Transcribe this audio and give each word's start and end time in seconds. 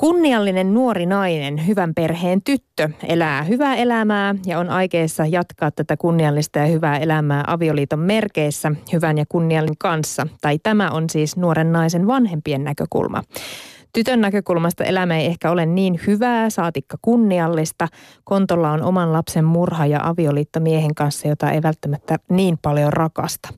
Kunniallinen 0.00 0.74
nuori 0.74 1.06
nainen, 1.06 1.66
hyvän 1.66 1.94
perheen 1.94 2.42
tyttö, 2.44 2.90
elää 3.08 3.42
hyvää 3.42 3.76
elämää 3.76 4.34
ja 4.46 4.58
on 4.58 4.70
aikeissa 4.70 5.26
jatkaa 5.26 5.70
tätä 5.70 5.96
kunniallista 5.96 6.58
ja 6.58 6.66
hyvää 6.66 6.98
elämää 6.98 7.44
avioliiton 7.46 7.98
merkeissä 7.98 8.72
hyvän 8.92 9.18
ja 9.18 9.24
kunniallinen 9.28 9.78
kanssa. 9.78 10.26
Tai 10.40 10.58
tämä 10.62 10.90
on 10.90 11.10
siis 11.10 11.36
nuoren 11.36 11.72
naisen 11.72 12.06
vanhempien 12.06 12.64
näkökulma. 12.64 13.22
Tytön 13.92 14.20
näkökulmasta 14.20 14.84
elämä 14.84 15.16
ei 15.16 15.26
ehkä 15.26 15.50
ole 15.50 15.66
niin 15.66 16.00
hyvää, 16.06 16.50
saatikka 16.50 16.96
kunniallista. 17.02 17.88
Kontolla 18.24 18.70
on 18.70 18.82
oman 18.82 19.12
lapsen 19.12 19.44
murha 19.44 19.86
ja 19.86 20.00
avioliitto 20.02 20.60
miehen 20.60 20.94
kanssa, 20.94 21.28
jota 21.28 21.50
ei 21.50 21.62
välttämättä 21.62 22.16
niin 22.30 22.58
paljon 22.62 22.92
rakasta. 22.92 23.48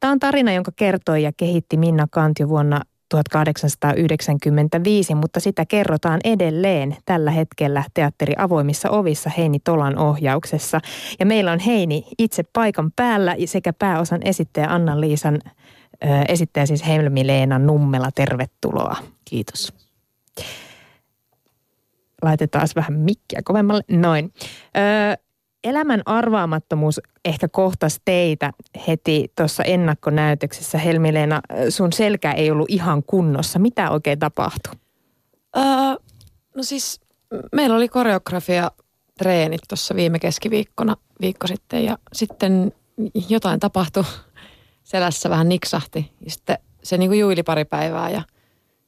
Tämä 0.00 0.12
on 0.12 0.18
tarina, 0.18 0.52
jonka 0.52 0.72
kertoi 0.76 1.22
ja 1.22 1.32
kehitti 1.36 1.76
Minna 1.76 2.06
Kant 2.10 2.38
jo 2.38 2.48
vuonna 2.48 2.80
1895, 3.08 5.14
mutta 5.14 5.40
sitä 5.40 5.66
kerrotaan 5.66 6.20
edelleen 6.24 6.96
tällä 7.04 7.30
hetkellä 7.30 7.84
teatteri 7.94 8.34
avoimissa 8.38 8.90
ovissa 8.90 9.30
Heini 9.38 9.58
Tolan 9.58 9.98
ohjauksessa. 9.98 10.80
Ja 11.20 11.26
meillä 11.26 11.52
on 11.52 11.58
Heini 11.58 12.04
itse 12.18 12.42
paikan 12.52 12.92
päällä 12.96 13.36
sekä 13.44 13.72
pääosan 13.72 14.20
esittäjä 14.24 14.66
Anna-Liisan 14.66 15.38
esittäjä 16.28 16.66
siis 16.66 16.86
Helmi-Leena 16.86 17.58
Nummela. 17.58 18.10
Tervetuloa. 18.14 18.96
Kiitos. 19.24 19.72
Laitetaan 22.22 22.68
vähän 22.76 22.92
mikkiä 22.92 23.40
kovemmalle. 23.44 23.82
Noin. 23.90 24.32
Öö, 24.76 25.25
elämän 25.68 26.02
arvaamattomuus 26.06 27.00
ehkä 27.24 27.48
kohtas 27.48 28.00
teitä 28.04 28.52
heti 28.88 29.32
tuossa 29.36 29.62
ennakkonäytöksessä. 29.64 30.78
Helmileena, 30.78 31.40
sun 31.68 31.92
selkä 31.92 32.32
ei 32.32 32.50
ollut 32.50 32.70
ihan 32.70 33.02
kunnossa. 33.02 33.58
Mitä 33.58 33.90
oikein 33.90 34.18
tapahtui? 34.18 34.74
Öö, 35.56 35.64
no 36.56 36.62
siis 36.62 37.00
meillä 37.52 37.76
oli 37.76 37.88
koreografia 37.88 38.70
treenit 39.18 39.60
tuossa 39.68 39.96
viime 39.96 40.18
keskiviikkona 40.18 40.96
viikko 41.20 41.46
sitten 41.46 41.84
ja 41.84 41.98
sitten 42.12 42.72
jotain 43.28 43.60
tapahtui. 43.60 44.04
Selässä 44.84 45.30
vähän 45.30 45.48
niksahti 45.48 46.12
ja 46.24 46.30
sitten 46.30 46.58
se 46.82 46.98
niin 46.98 47.10
kuin 47.10 47.20
juili 47.20 47.42
pari 47.42 47.64
päivää 47.64 48.10
ja 48.10 48.22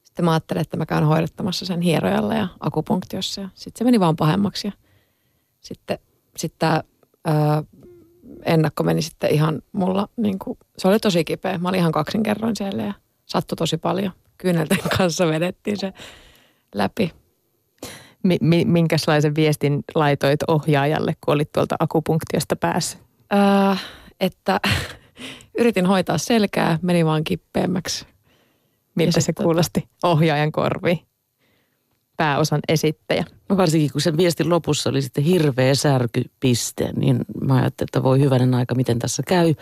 sitten 0.03 0.25
mä 0.25 0.31
ajattelin, 0.31 0.61
että 0.61 0.77
mä 0.77 0.85
käyn 0.85 1.03
hoidettamassa 1.03 1.65
sen 1.65 1.81
hierojalla 1.81 2.33
ja 2.33 2.47
akupunktiossa 2.59 3.41
ja 3.41 3.49
sitten 3.53 3.79
se 3.79 3.83
meni 3.83 3.99
vaan 3.99 4.15
pahemmaksi 4.15 4.67
ja 4.67 4.71
sitten 5.59 5.99
sitten 6.39 6.59
tämä 6.59 6.83
ennakko 8.45 8.83
meni 8.83 9.01
sitten 9.01 9.31
ihan 9.31 9.61
mulla, 9.71 10.07
niin 10.17 10.39
kuin, 10.39 10.57
se 10.77 10.87
oli 10.87 10.99
tosi 10.99 11.23
kipeä. 11.23 11.57
Mä 11.57 11.69
olin 11.69 11.79
ihan 11.79 11.91
kaksinkerroin 11.91 12.55
siellä 12.55 12.83
ja 12.83 12.93
sattui 13.25 13.55
tosi 13.55 13.77
paljon. 13.77 14.11
Kyynelten 14.37 14.77
kanssa 14.97 15.27
vedettiin 15.27 15.77
se 15.77 15.93
läpi. 16.75 17.11
Mi- 18.23 18.65
minkälaisen 18.65 19.35
viestin 19.35 19.83
laitoit 19.95 20.39
ohjaajalle, 20.47 21.15
kun 21.25 21.33
olit 21.33 21.51
tuolta 21.51 21.75
akupunktiosta 21.79 22.55
päässä? 22.55 22.97
Äh, 23.33 23.83
että 24.19 24.59
yritin 25.59 25.85
hoitaa 25.85 26.17
selkää, 26.17 26.79
meni 26.81 27.05
vaan 27.05 27.23
kippeämmäksi. 27.23 28.05
Miltä 28.95 29.21
se 29.21 29.31
tota- 29.31 29.43
kuulosti 29.43 29.89
ohjaajan 30.03 30.51
korviin? 30.51 30.99
Pääosan 32.19 32.59
esittäjä. 32.67 33.25
No 33.49 33.57
varsinkin 33.57 33.91
kun 33.91 34.01
sen 34.01 34.17
viestin 34.17 34.49
lopussa 34.49 34.89
oli 34.89 35.01
sitten 35.01 35.23
hirveä 35.23 35.75
särkypiste, 35.75 36.89
niin 36.95 37.25
mä 37.41 37.55
ajattelin, 37.55 37.87
että 37.87 38.03
voi 38.03 38.19
hyvänen 38.19 38.53
aika, 38.53 38.75
miten 38.75 38.99
tässä 38.99 39.23
käy. 39.27 39.55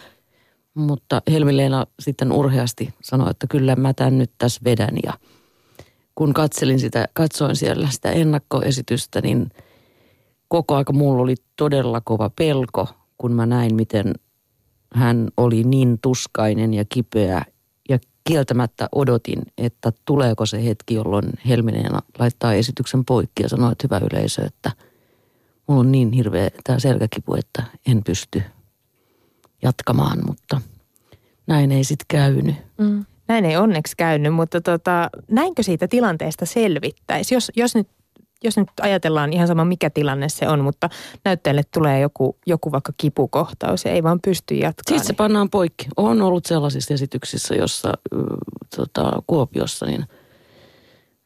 Mutta 0.73 1.21
Helmileena 1.31 1.85
sitten 1.99 2.31
urheasti 2.31 2.93
sanoi, 3.01 3.31
että 3.31 3.47
kyllä 3.47 3.75
mä 3.75 3.93
tämän 3.93 4.17
nyt 4.17 4.31
tässä 4.37 4.61
vedän. 4.63 4.97
Ja 5.03 5.13
kun 6.15 6.33
katselin 6.33 6.79
sitä, 6.79 7.07
katsoin 7.13 7.55
siellä 7.55 7.87
sitä 7.91 8.11
ennakkoesitystä, 8.11 9.21
niin 9.21 9.49
koko 10.47 10.75
aika 10.75 10.93
mulla 10.93 11.21
oli 11.21 11.35
todella 11.55 12.01
kova 12.01 12.29
pelko, 12.29 12.87
kun 13.17 13.33
mä 13.33 13.45
näin, 13.45 13.75
miten 13.75 14.13
hän 14.93 15.27
oli 15.37 15.63
niin 15.63 15.99
tuskainen 16.01 16.73
ja 16.73 16.85
kipeä 16.89 17.45
kieltämättä 18.27 18.89
odotin, 18.91 19.41
että 19.57 19.91
tuleeko 20.05 20.45
se 20.45 20.65
hetki, 20.65 20.93
jolloin 20.93 21.25
Helminen 21.47 21.91
laittaa 22.19 22.53
esityksen 22.53 23.05
poikki 23.05 23.43
ja 23.43 23.49
sanoo, 23.49 23.71
että 23.71 23.87
hyvä 23.87 24.07
yleisö, 24.11 24.45
että 24.45 24.71
mulla 25.67 25.79
on 25.79 25.91
niin 25.91 26.11
hirveä 26.11 26.49
tämä 26.63 26.79
selkäkipu, 26.79 27.35
että 27.35 27.63
en 27.87 28.03
pysty 28.03 28.43
jatkamaan, 29.61 30.17
mutta 30.27 30.61
näin 31.47 31.71
ei 31.71 31.83
sitten 31.83 32.05
käynyt. 32.07 32.55
Mm. 32.77 33.05
Näin 33.27 33.45
ei 33.45 33.57
onneksi 33.57 33.93
käynyt, 33.97 34.33
mutta 34.33 34.61
tota, 34.61 35.09
näinkö 35.31 35.63
siitä 35.63 35.87
tilanteesta 35.87 36.45
selvittäisi? 36.45 37.35
Jos, 37.35 37.51
jos 37.55 37.75
nyt 37.75 37.87
jos 38.43 38.57
nyt 38.57 38.67
ajatellaan 38.81 39.33
ihan 39.33 39.47
sama 39.47 39.65
mikä 39.65 39.89
tilanne 39.89 40.29
se 40.29 40.49
on, 40.49 40.59
mutta 40.59 40.89
näytteelle 41.25 41.63
tulee 41.73 41.99
joku, 41.99 42.37
joku 42.45 42.71
vaikka 42.71 42.93
kipukohtaus 42.97 43.85
ja 43.85 43.91
ei 43.91 44.03
vaan 44.03 44.19
pysty 44.21 44.55
jatkamaan. 44.55 44.99
Sitten 44.99 45.07
se 45.07 45.13
pannaan 45.13 45.49
poikki. 45.49 45.87
On 45.97 46.21
ollut 46.21 46.45
sellaisissa 46.45 46.93
esityksissä, 46.93 47.55
jossa 47.55 47.93
tota, 48.75 49.11
Kuopiossa, 49.27 49.85
niin 49.85 50.05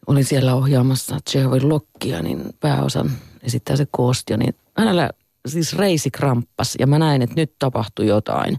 olin 0.08 0.26
siellä 0.26 0.56
ohjaamassa 0.56 1.18
Jehovin 1.36 1.70
Lokkia, 1.70 2.22
niin 2.22 2.44
pääosan 2.60 3.12
esittää 3.44 3.76
se 3.76 3.88
Koostia, 3.92 4.38
niin 4.38 4.56
hänellä 4.78 5.10
siis 5.48 5.78
reisi 5.78 6.12
kramppas 6.12 6.76
ja 6.80 6.88
mä 6.88 7.00
näin, 7.00 7.22
että 7.22 7.36
nyt 7.36 7.54
tapahtui 7.60 8.08
jotain. 8.08 8.58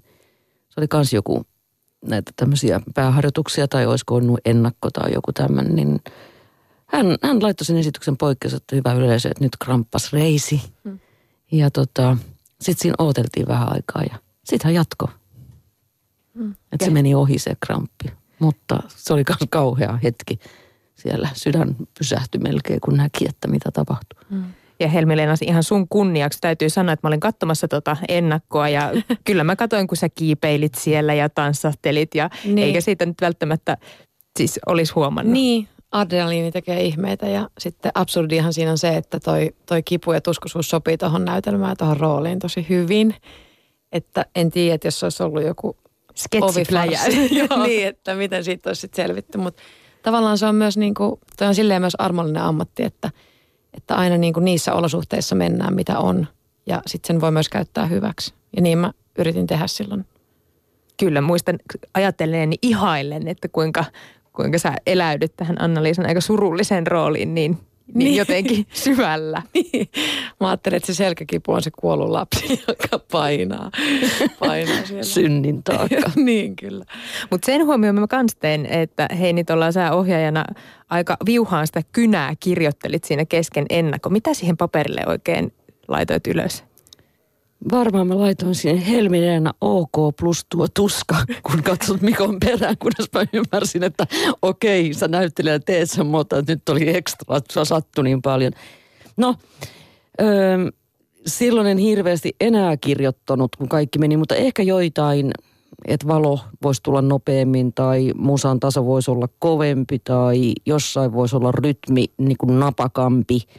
Se 0.69 0.81
oli 0.81 0.89
kans 0.89 1.13
joku 1.13 1.47
näitä 2.05 2.33
tämmöisiä 2.37 2.81
pääharjoituksia 2.95 3.69
tai 3.69 3.87
olisiko 3.87 4.15
ollut 4.15 4.41
ennakko 4.45 4.91
tai 4.91 5.13
joku 5.13 5.33
tämmöinen, 5.33 5.77
niin– 5.77 6.01
hän, 6.93 7.17
hän 7.23 7.43
laittoi 7.43 7.65
sen 7.65 7.77
esityksen 7.77 8.17
poikkeus, 8.17 8.55
että 8.55 8.77
hyvä 8.77 8.93
yleisö, 8.93 9.29
että 9.29 9.45
nyt 9.45 9.57
kramppas 9.65 10.13
reisi. 10.13 10.63
Hmm. 10.85 10.99
Ja 11.53 11.71
tota, 11.71 12.17
sitten 12.61 12.83
siinä 12.83 12.95
ooteltiin 12.99 13.49
vähän 13.49 13.73
aikaa 13.73 14.03
ja 14.03 14.19
sitten 14.45 14.69
hän 14.69 14.75
jatko. 14.75 15.11
Hmm. 16.35 16.55
Että 16.73 16.85
se 16.85 16.91
meni 16.91 17.15
ohi 17.15 17.39
se 17.39 17.53
kramppi. 17.67 18.13
Mutta 18.39 18.83
se 18.89 19.13
oli 19.13 19.23
myös 19.29 19.49
kauhea 19.51 19.99
hetki. 20.03 20.39
Siellä 20.95 21.29
sydän 21.35 21.77
pysähtyi 21.99 22.41
melkein, 22.41 22.81
kun 22.81 22.97
näki, 22.97 23.29
että 23.29 23.49
mitä 23.49 23.71
tapahtui. 23.71 24.21
Hmm. 24.31 24.45
Ja 24.81 24.89
helmi 24.89 25.15
ihan 25.41 25.63
sun 25.63 25.89
kunniaksi 25.89 26.39
täytyy 26.41 26.71
sanoa, 26.71 26.93
että 26.93 27.07
mä 27.07 27.09
olin 27.09 27.21
katsomassa 27.21 27.69
tota 27.69 27.97
ennakkoa 28.09 28.69
ja 28.69 28.93
kyllä 29.27 29.45
mä 29.45 29.57
katsoin, 29.57 29.87
kun 29.87 29.97
sä 29.97 30.09
kiipeilit 30.09 30.75
siellä 30.75 31.15
ja 31.15 31.29
tanssahtelit 31.29 32.15
ja 32.15 32.31
niin. 32.45 32.59
eikä 32.59 32.81
siitä 32.81 33.07
nyt 33.07 33.21
välttämättä 33.21 33.77
siis 34.37 34.61
olisi 34.67 34.93
huomannut. 34.93 35.33
Niin, 35.33 35.69
adrenaliini 35.93 36.53
tekee 36.53 36.83
ihmeitä 36.83 37.29
ja 37.29 37.49
sitten 37.59 37.93
absurdihan 37.95 38.53
siinä 38.53 38.71
on 38.71 38.79
se, 38.79 38.97
että 38.97 39.21
toi, 39.21 39.55
toi 39.67 39.83
kipu 39.83 40.13
ja 40.13 40.21
tuskosuus 40.21 40.71
sopii 40.71 40.99
tuohon 40.99 41.25
näytelmään 41.25 41.71
ja 41.71 41.77
tuohon 41.77 41.97
rooliin 41.97 42.39
tosi 42.39 42.67
hyvin. 42.69 43.15
Että 43.93 44.27
en 44.35 44.51
tiedä, 44.51 44.75
että 44.75 44.87
jos 44.87 45.03
olisi 45.03 45.23
ollut 45.23 45.43
joku 45.43 45.77
sketsipläjäys. 46.17 47.17
niin, 47.67 47.87
että 47.87 48.15
miten 48.15 48.45
siitä 48.45 48.71
olisi 48.71 48.81
sitten 48.81 49.05
selvitty. 49.05 49.39
Mutta 49.39 49.63
tavallaan 50.03 50.39
se 50.39 50.47
on 50.47 50.55
myös 50.55 50.77
niin 50.77 50.95
kuin, 50.95 51.21
toi 51.39 51.49
on 51.49 51.55
silleen 51.55 51.83
myös 51.83 51.95
armollinen 51.99 52.43
ammatti, 52.43 52.83
että, 52.83 53.11
että 53.75 53.95
aina 53.95 54.19
niin 54.19 54.33
kuin 54.33 54.45
niissä 54.45 54.75
olosuhteissa 54.75 55.35
mennään, 55.35 55.75
mitä 55.75 55.99
on. 55.99 56.27
Ja 56.67 56.83
sitten 56.87 57.07
sen 57.07 57.21
voi 57.21 57.31
myös 57.31 57.49
käyttää 57.49 57.87
hyväksi. 57.87 58.35
Ja 58.57 58.63
niin 58.63 58.79
mä 58.79 58.93
yritin 59.19 59.47
tehdä 59.47 59.67
silloin. 59.67 60.07
Kyllä, 61.01 61.21
muistan 61.21 61.59
ajatteleeni 61.95 62.57
ihaillen, 62.63 63.29
että 63.29 63.49
kuinka, 63.49 63.85
kuinka 64.33 64.59
sä 64.59 64.73
eläydyt 64.87 65.37
tähän 65.37 65.61
Anna-Liisan 65.61 66.07
aika 66.07 66.21
surulliseen 66.21 66.87
rooliin 66.87 67.35
niin, 67.35 67.59
niin, 67.87 67.99
niin. 67.99 68.17
jotenkin 68.17 68.67
syvällä. 68.85 69.43
Niin. 69.55 69.89
Mä 70.41 70.49
ajattelin, 70.49 70.77
että 70.77 70.87
se 70.87 70.95
selkäkipu 70.95 71.53
on 71.53 71.63
se 71.63 71.71
kuollut 71.79 72.09
lapsi, 72.09 72.61
joka 72.69 73.05
painaa, 73.13 73.71
painaa 74.39 74.85
siellä. 74.85 75.03
Synnin 75.03 75.63
taakka. 75.63 76.11
niin 76.25 76.57
kyllä. 76.57 76.85
Mutta 77.31 77.47
sen 77.47 77.67
huomioon 77.67 78.01
mä 78.01 78.07
kans 78.07 78.37
tein, 78.37 78.67
että 78.67 79.09
hei 79.19 79.33
nyt 79.33 79.51
ollaan 79.51 79.73
sä 79.73 79.93
ohjaajana 79.93 80.45
aika 80.91 81.17
viuhaan 81.27 81.67
sitä 81.67 81.81
kynää 81.93 82.35
kirjoittelit 82.41 83.05
siinä 83.05 83.25
kesken 83.25 83.67
ennakko. 83.71 84.11
Mitä 84.11 84.35
siihen 84.35 84.57
paperille 84.57 85.03
oikein 85.07 85.53
laitoit 85.89 86.27
ylös? 86.27 86.65
Varmaan 87.71 88.07
mä 88.07 88.19
laitoin 88.19 88.55
siihen 88.55 88.79
Helmineena 88.79 89.53
OK 89.61 90.17
plus 90.21 90.47
tuo 90.49 90.67
tuska, 90.75 91.17
kun 91.51 91.63
katsot 91.63 92.01
Mikon 92.01 92.41
perään, 92.41 92.79
kunnes 92.79 93.09
mä 93.15 93.25
ymmärsin, 93.33 93.83
että 93.83 94.07
okei, 94.43 94.95
sä 94.95 95.09
näyttelijä 95.09 95.59
teet 95.59 95.91
sen, 95.91 96.07
mutta 96.07 96.43
nyt 96.49 96.69
oli 96.69 96.97
ekstra, 96.97 97.37
että 97.37 97.65
sattui 97.65 98.05
niin 98.05 98.23
paljon. 98.23 98.53
No, 99.17 99.35
öö, 100.21 100.59
silloin 101.27 101.67
en 101.67 101.79
hirveästi 101.79 102.37
enää 102.41 102.77
kirjoittanut, 102.77 103.57
kun 103.57 103.69
kaikki 103.69 103.99
meni, 103.99 104.17
mutta 104.17 104.35
ehkä 104.35 104.63
joitain, 104.63 105.31
että 105.89 106.09
valo 106.09 106.41
voisi 106.63 106.83
tulla 106.83 107.03
nopeammin 107.03 107.73
tai 107.73 108.13
musan 108.17 108.61
taso 108.61 108.85
voisi 108.85 109.11
olla 109.11 109.29
kovempi 109.39 109.99
tai 109.99 110.53
jossain 110.67 111.13
voisi 111.13 111.37
olla 111.37 111.53
rytmi 111.53 112.05
niin 112.19 112.37
kuin 112.39 112.61
napakampi– 112.61 113.39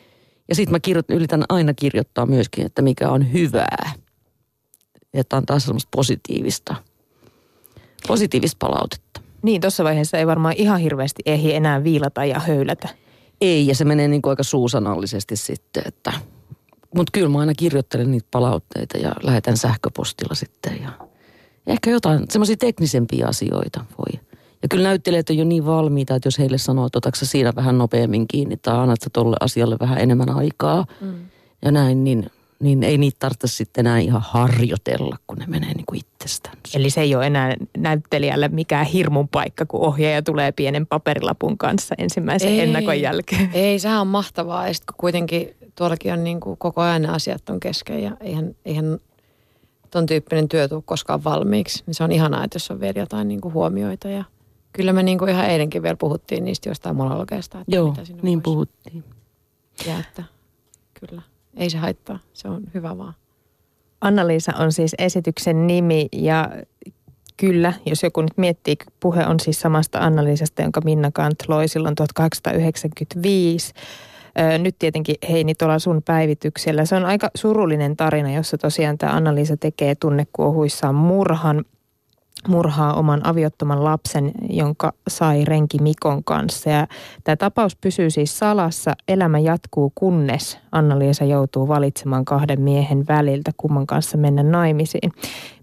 ja 0.49 0.55
sitten 0.55 0.71
mä 0.71 0.79
kirjoit, 0.79 1.09
yritän 1.09 1.43
aina 1.49 1.73
kirjoittaa 1.73 2.25
myöskin, 2.25 2.65
että 2.65 2.81
mikä 2.81 3.09
on 3.09 3.33
hyvää. 3.33 3.93
Että 5.13 5.37
on 5.37 5.45
taas 5.45 5.63
semmoista 5.63 5.89
positiivista, 5.95 6.75
positiivista 8.07 8.57
palautetta. 8.59 9.21
Niin, 9.41 9.61
tuossa 9.61 9.83
vaiheessa 9.83 10.17
ei 10.17 10.27
varmaan 10.27 10.55
ihan 10.57 10.79
hirveästi 10.79 11.21
ehdi 11.25 11.53
enää 11.53 11.83
viilata 11.83 12.25
ja 12.25 12.39
höylätä. 12.39 12.89
Ei, 13.41 13.67
ja 13.67 13.75
se 13.75 13.85
menee 13.85 14.07
niin 14.07 14.21
kuin 14.21 14.29
aika 14.29 14.43
suusanallisesti 14.43 15.35
sitten, 15.35 15.83
että... 15.85 16.13
Mutta 16.95 17.11
kyllä 17.11 17.29
mä 17.29 17.39
aina 17.39 17.53
kirjoittelen 17.57 18.11
niitä 18.11 18.27
palautteita 18.31 18.97
ja 18.97 19.11
lähetän 19.23 19.57
sähköpostilla 19.57 20.35
sitten 20.35 20.81
ja 20.83 20.91
ehkä 21.67 21.89
jotain 21.89 22.25
semmoisia 22.29 22.57
teknisempiä 22.57 23.27
asioita 23.27 23.85
voi. 23.97 24.19
Ja 24.63 24.69
kyllä 24.69 24.83
näyttelijät 24.83 25.29
on 25.29 25.37
jo 25.37 25.45
niin 25.45 25.65
valmiita, 25.65 26.15
että 26.15 26.27
jos 26.27 26.39
heille 26.39 26.57
sanoo, 26.57 26.85
että 26.85 26.97
otatko 26.97 27.25
siinä 27.25 27.53
vähän 27.55 27.77
nopeammin 27.77 28.27
kiinni 28.27 28.57
tai 28.57 28.77
annat 28.77 28.99
tolle 29.13 29.37
asialle 29.39 29.77
vähän 29.79 29.97
enemmän 29.97 30.29
aikaa 30.29 30.85
mm. 31.01 31.13
ja 31.61 31.71
näin, 31.71 32.03
niin 32.03 32.31
niin 32.63 32.83
ei 32.83 32.97
niitä 32.97 33.17
tarvitse 33.19 33.47
sitten 33.47 33.85
enää 33.85 33.99
ihan 33.99 34.21
harjoitella, 34.25 35.17
kun 35.27 35.37
ne 35.37 35.45
menee 35.47 35.73
niin 35.73 35.85
kuin 35.85 35.99
itsestään. 35.99 36.57
Eli 36.75 36.89
se 36.89 37.01
ei 37.01 37.15
ole 37.15 37.27
enää 37.27 37.55
näyttelijälle 37.77 38.47
mikään 38.47 38.85
hirmun 38.85 39.27
paikka, 39.27 39.65
kun 39.65 39.79
ohjaaja 39.79 40.21
tulee 40.21 40.51
pienen 40.51 40.87
paperilapun 40.87 41.57
kanssa 41.57 41.95
ensimmäisen 41.97 42.49
ei, 42.49 42.59
ennakon 42.59 43.01
jälkeen. 43.01 43.49
Ei, 43.53 43.79
sehän 43.79 44.01
on 44.01 44.07
mahtavaa. 44.07 44.67
Ja 44.67 44.73
sitten 44.73 44.93
kun 44.93 44.97
kuitenkin 44.97 45.55
tuollakin 45.75 46.13
on 46.13 46.23
niin 46.23 46.39
kuin 46.39 46.57
koko 46.57 46.81
ajan 46.81 47.01
ne 47.01 47.07
asiat 47.07 47.49
on 47.49 47.59
kesken 47.59 48.03
ja 48.03 48.11
eihän, 48.19 48.55
eihän 48.65 48.99
ton 49.91 50.05
tyyppinen 50.05 50.49
työ 50.49 50.67
tule 50.67 50.83
koskaan 50.85 51.23
valmiiksi. 51.23 51.83
Niin 51.85 51.93
se 51.95 52.03
on 52.03 52.11
ihanaa, 52.11 52.43
että 52.43 52.55
jos 52.55 52.71
on 52.71 52.79
vielä 52.79 52.99
jotain 52.99 53.27
niin 53.27 53.41
kuin 53.41 53.53
huomioita 53.53 54.09
ja 54.09 54.23
kyllä 54.73 54.93
me 54.93 55.03
niin 55.03 55.17
kuin 55.17 55.29
ihan 55.29 55.45
eilenkin 55.45 55.83
vielä 55.83 55.95
puhuttiin 55.95 56.45
niistä 56.45 56.69
jostain 56.69 56.95
monologeista. 56.95 57.61
Että 57.61 57.75
Joo, 57.75 57.89
mitä 57.89 58.01
niin 58.21 58.41
puhuttiin. 58.41 59.03
Ja 59.87 59.99
että 59.99 60.23
kyllä 60.93 61.21
ei 61.57 61.69
se 61.69 61.77
haittaa, 61.77 62.19
se 62.33 62.47
on 62.47 62.63
hyvä 62.73 62.97
vaan. 62.97 63.13
Anna-Liisa 64.01 64.51
on 64.59 64.71
siis 64.71 64.95
esityksen 64.97 65.67
nimi 65.67 66.07
ja 66.11 66.49
kyllä, 67.37 67.73
jos 67.85 68.03
joku 68.03 68.21
nyt 68.21 68.37
miettii, 68.37 68.75
puhe 68.99 69.25
on 69.27 69.39
siis 69.39 69.59
samasta 69.61 69.99
Anna-Liisasta, 69.99 70.61
jonka 70.61 70.81
Minna 70.81 71.11
Kant 71.11 71.35
loi 71.47 71.67
silloin 71.67 71.95
1895. 71.95 73.73
Nyt 74.59 74.75
tietenkin 74.79 75.15
Heini 75.29 75.55
tuolla 75.55 75.79
sun 75.79 76.01
päivityksellä. 76.05 76.85
Se 76.85 76.95
on 76.95 77.05
aika 77.05 77.29
surullinen 77.35 77.97
tarina, 77.97 78.33
jossa 78.33 78.57
tosiaan 78.57 78.97
tämä 78.97 79.11
Anna-Liisa 79.11 79.57
tekee 79.57 79.95
tunnekuohuissaan 79.95 80.95
murhan 80.95 81.65
murhaa 82.47 82.93
oman 82.93 83.27
aviottoman 83.27 83.83
lapsen, 83.83 84.31
jonka 84.49 84.93
sai 85.07 85.45
renki 85.45 85.77
Mikon 85.81 86.23
kanssa. 86.23 86.69
Ja 86.69 86.87
tämä 87.23 87.35
tapaus 87.35 87.75
pysyy 87.75 88.09
siis 88.09 88.39
salassa. 88.39 88.93
Elämä 89.07 89.39
jatkuu, 89.39 89.91
kunnes 89.95 90.59
Anna-Liisa 90.71 91.25
joutuu 91.25 91.67
valitsemaan 91.67 92.25
kahden 92.25 92.61
miehen 92.61 93.07
väliltä, 93.07 93.51
kumman 93.57 93.87
kanssa 93.87 94.17
mennä 94.17 94.43
naimisiin. 94.43 95.11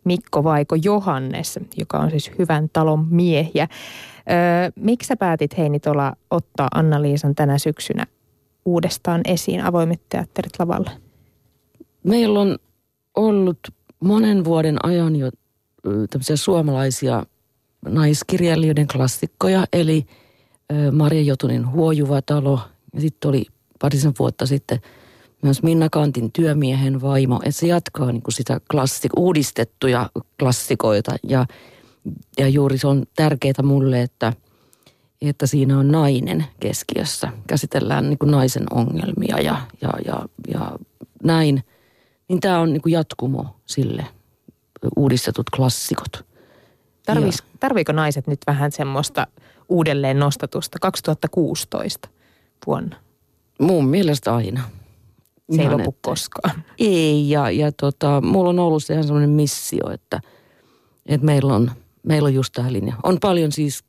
Mikko 0.05 0.45
vaiko 0.45 0.77
Johannes, 0.85 1.59
joka 1.77 1.99
on 1.99 2.11
siis 2.11 2.31
hyvän 2.39 2.69
talon 2.73 3.07
miehiä. 3.11 3.69
Öö, 4.31 4.71
miksi 4.77 5.07
sä 5.07 5.17
päätit 5.17 5.59
Heinitola 5.59 6.13
ottaa 6.31 6.69
Anna-Liisan 6.75 7.35
tänä 7.35 7.59
syksynä 7.59 8.07
uudestaan 8.65 9.21
esiin 9.25 9.65
avoimet 9.65 10.01
teatterit 10.09 10.53
lavalle? 10.59 10.91
Meillä 12.03 12.41
on 12.41 12.59
ollut 13.17 13.59
monen 14.01 14.45
vuoden 14.45 14.77
ajan 14.83 15.17
jo 15.17 15.31
tämmöisiä 16.11 16.37
suomalaisia 16.37 17.27
naiskirjailijoiden 17.89 18.87
klassikkoja, 18.87 19.65
eli 19.73 20.07
Marja 20.93 21.23
Jotunin 21.23 21.71
Huojuva 21.71 22.23
talo, 22.23 22.61
ja 22.95 23.01
sitten 23.01 23.29
oli 23.29 23.47
parisen 23.81 24.13
vuotta 24.19 24.47
sitten 24.47 24.81
myös 25.43 25.63
Minna 25.63 25.89
Kantin 25.91 26.33
työmiehen 26.33 27.01
vaimo, 27.01 27.37
että 27.37 27.61
se 27.61 27.67
jatkaa 27.67 28.13
niin 28.13 28.23
kuin 28.23 28.35
sitä 28.35 28.61
klassik- 28.75 29.17
uudistettuja 29.17 30.11
klassikoita. 30.41 31.17
Ja, 31.23 31.47
ja 32.39 32.49
juuri 32.49 32.79
se 32.79 32.87
on 32.87 33.07
tärkeää 33.17 33.63
mulle, 33.63 34.03
että, 34.03 34.33
että 35.23 35.47
siinä 35.47 35.79
on 35.79 35.89
nainen 35.89 36.45
keskiössä. 36.61 37.33
Käsitellään 37.47 38.09
niin 38.09 38.19
kuin 38.19 38.31
naisen 38.31 38.67
ongelmia 38.71 39.41
ja, 39.41 39.61
ja, 39.81 39.91
ja, 40.07 40.29
ja 40.53 40.79
näin. 41.23 41.65
Niin 42.29 42.41
tämä 42.41 42.61
on 42.61 42.73
niin 42.73 42.83
kuin 42.83 42.93
jatkumo 42.93 43.47
sille 43.67 44.07
uudistetut 44.97 45.51
klassikot. 45.57 46.25
Tarvis, 47.07 47.43
tarviiko 47.61 47.93
naiset 47.93 48.27
nyt 48.27 48.41
vähän 48.47 48.73
semmoista 48.73 49.27
uudelleen 49.69 50.19
nostatusta 50.19 50.79
2016 50.81 52.09
vuonna? 52.67 52.97
Mun 53.61 53.89
mielestä 53.89 54.35
aina. 54.35 54.61
Se 55.51 55.63
Ihan 55.63 55.73
ei 55.73 55.79
lopu 55.79 55.91
että, 55.91 56.01
koskaan. 56.03 56.65
Ei, 56.79 57.31
ja, 57.31 57.51
ja 57.51 57.73
tota, 57.73 58.21
mulla 58.21 58.51
on 58.51 58.59
ollut 58.59 58.85
se 58.85 58.93
ihan 58.95 59.05
semmoinen 59.05 59.31
missio, 59.31 59.91
että, 59.91 60.21
että 61.07 61.25
meillä, 61.25 61.55
on, 61.55 61.71
meillä 62.03 62.27
on 62.27 62.35
just 62.35 62.53
tämä 62.55 62.73
linja. 62.73 62.95
On 63.03 63.21
paljon 63.21 63.53
siis 63.53 63.85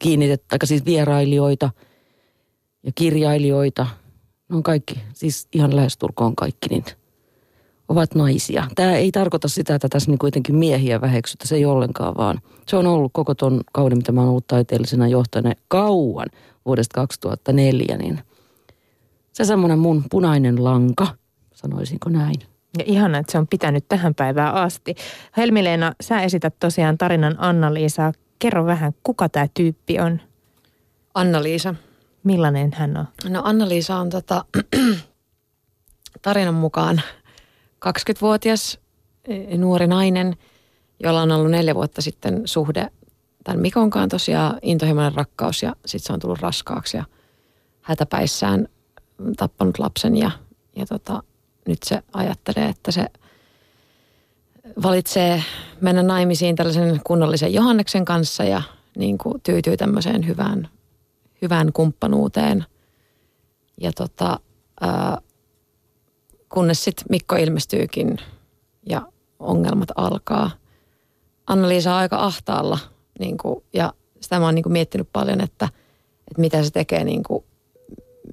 kiinnitettä, 0.00 0.58
tai 0.58 0.66
siis 0.66 0.84
vierailijoita 0.84 1.70
ja 2.82 2.92
kirjailijoita. 2.94 3.86
Ne 4.48 4.56
on 4.56 4.62
kaikki, 4.62 5.02
siis 5.14 5.48
ihan 5.52 5.76
lähestulkoon 5.76 6.36
kaikki 6.36 6.68
niitä 6.68 7.01
ovat 7.88 8.14
naisia. 8.14 8.64
Tämä 8.74 8.96
ei 8.96 9.12
tarkoita 9.12 9.48
sitä, 9.48 9.74
että 9.74 9.88
tässä 9.88 10.10
niin 10.10 10.18
kuitenkin 10.18 10.54
miehiä 10.56 11.00
väheksytä, 11.00 11.48
se 11.48 11.56
ei 11.56 11.64
ollenkaan 11.64 12.14
vaan. 12.16 12.40
Se 12.66 12.76
on 12.76 12.86
ollut 12.86 13.12
koko 13.14 13.34
ton 13.34 13.60
kauden, 13.72 13.98
mitä 13.98 14.12
mä 14.12 14.20
oon 14.20 14.30
ollut 14.30 14.46
taiteellisena 14.46 15.08
johtajana 15.08 15.54
kauan 15.68 16.26
vuodesta 16.66 16.94
2004, 16.94 17.96
niin 17.96 18.20
se 19.32 19.44
semmoinen 19.44 19.78
mun 19.78 20.04
punainen 20.10 20.64
lanka, 20.64 21.06
sanoisinko 21.54 22.08
näin. 22.08 22.34
Ja 22.78 22.84
ihana, 22.86 23.18
että 23.18 23.32
se 23.32 23.38
on 23.38 23.46
pitänyt 23.48 23.84
tähän 23.88 24.14
päivään 24.14 24.54
asti. 24.54 24.94
Helmileena, 25.36 25.92
sä 26.00 26.20
esität 26.20 26.54
tosiaan 26.60 26.98
tarinan 26.98 27.36
Anna-Liisaa. 27.38 28.12
Kerro 28.38 28.66
vähän, 28.66 28.92
kuka 29.02 29.28
tämä 29.28 29.46
tyyppi 29.54 30.00
on? 30.00 30.20
Anna-Liisa. 31.14 31.74
Millainen 32.24 32.70
hän 32.74 32.96
on? 32.96 33.06
No 33.30 33.42
Anna-Liisa 33.44 33.96
on 33.96 34.10
tota, 34.10 34.44
tarinan 36.22 36.54
mukaan 36.54 37.02
20-vuotias 37.86 38.78
e, 39.24 39.56
nuori 39.56 39.86
nainen, 39.86 40.36
jolla 41.02 41.22
on 41.22 41.32
ollut 41.32 41.50
neljä 41.50 41.74
vuotta 41.74 42.02
sitten 42.02 42.42
suhde 42.44 42.90
tämän 43.44 43.60
Mikonkaan 43.60 44.08
tosiaan 44.08 44.58
intohimoinen 44.62 45.14
rakkaus 45.14 45.62
ja 45.62 45.76
sitten 45.86 46.06
se 46.06 46.12
on 46.12 46.20
tullut 46.20 46.40
raskaaksi 46.40 46.96
ja 46.96 47.04
hätäpäissään 47.80 48.68
tappanut 49.36 49.78
lapsen 49.78 50.16
ja, 50.16 50.30
ja 50.76 50.86
tota, 50.86 51.22
nyt 51.68 51.78
se 51.82 52.02
ajattelee, 52.12 52.68
että 52.68 52.90
se 52.92 53.06
valitsee 54.82 55.42
mennä 55.80 56.02
naimisiin 56.02 56.56
tällaisen 56.56 57.00
kunnollisen 57.04 57.54
Johanneksen 57.54 58.04
kanssa 58.04 58.44
ja 58.44 58.62
niin 58.96 59.18
kuin 59.18 59.40
tyytyy 59.42 59.76
tämmöiseen 59.76 60.26
hyvään, 60.26 60.68
hyvään 61.42 61.72
kumppanuuteen. 61.72 62.64
Ja 63.80 63.92
tota, 63.92 64.40
ää, 64.80 65.18
kunnes 66.52 66.84
sitten 66.84 67.04
Mikko 67.10 67.36
ilmestyykin 67.36 68.18
ja 68.88 69.02
ongelmat 69.38 69.88
alkaa. 69.96 70.50
Anna-Liisa 71.46 71.90
on 71.90 71.96
aika 71.96 72.16
ahtaalla 72.16 72.78
niin 73.18 73.38
kuin, 73.38 73.64
ja 73.72 73.92
sitä 74.20 74.38
mä 74.38 74.44
oon 74.44 74.54
niin 74.54 74.62
kuin 74.62 74.72
miettinyt 74.72 75.08
paljon, 75.12 75.40
että, 75.40 75.64
että 76.28 76.40
mitä 76.40 76.62
se 76.62 76.70
tekee, 76.70 77.04
niin 77.04 77.22
kuin, 77.22 77.44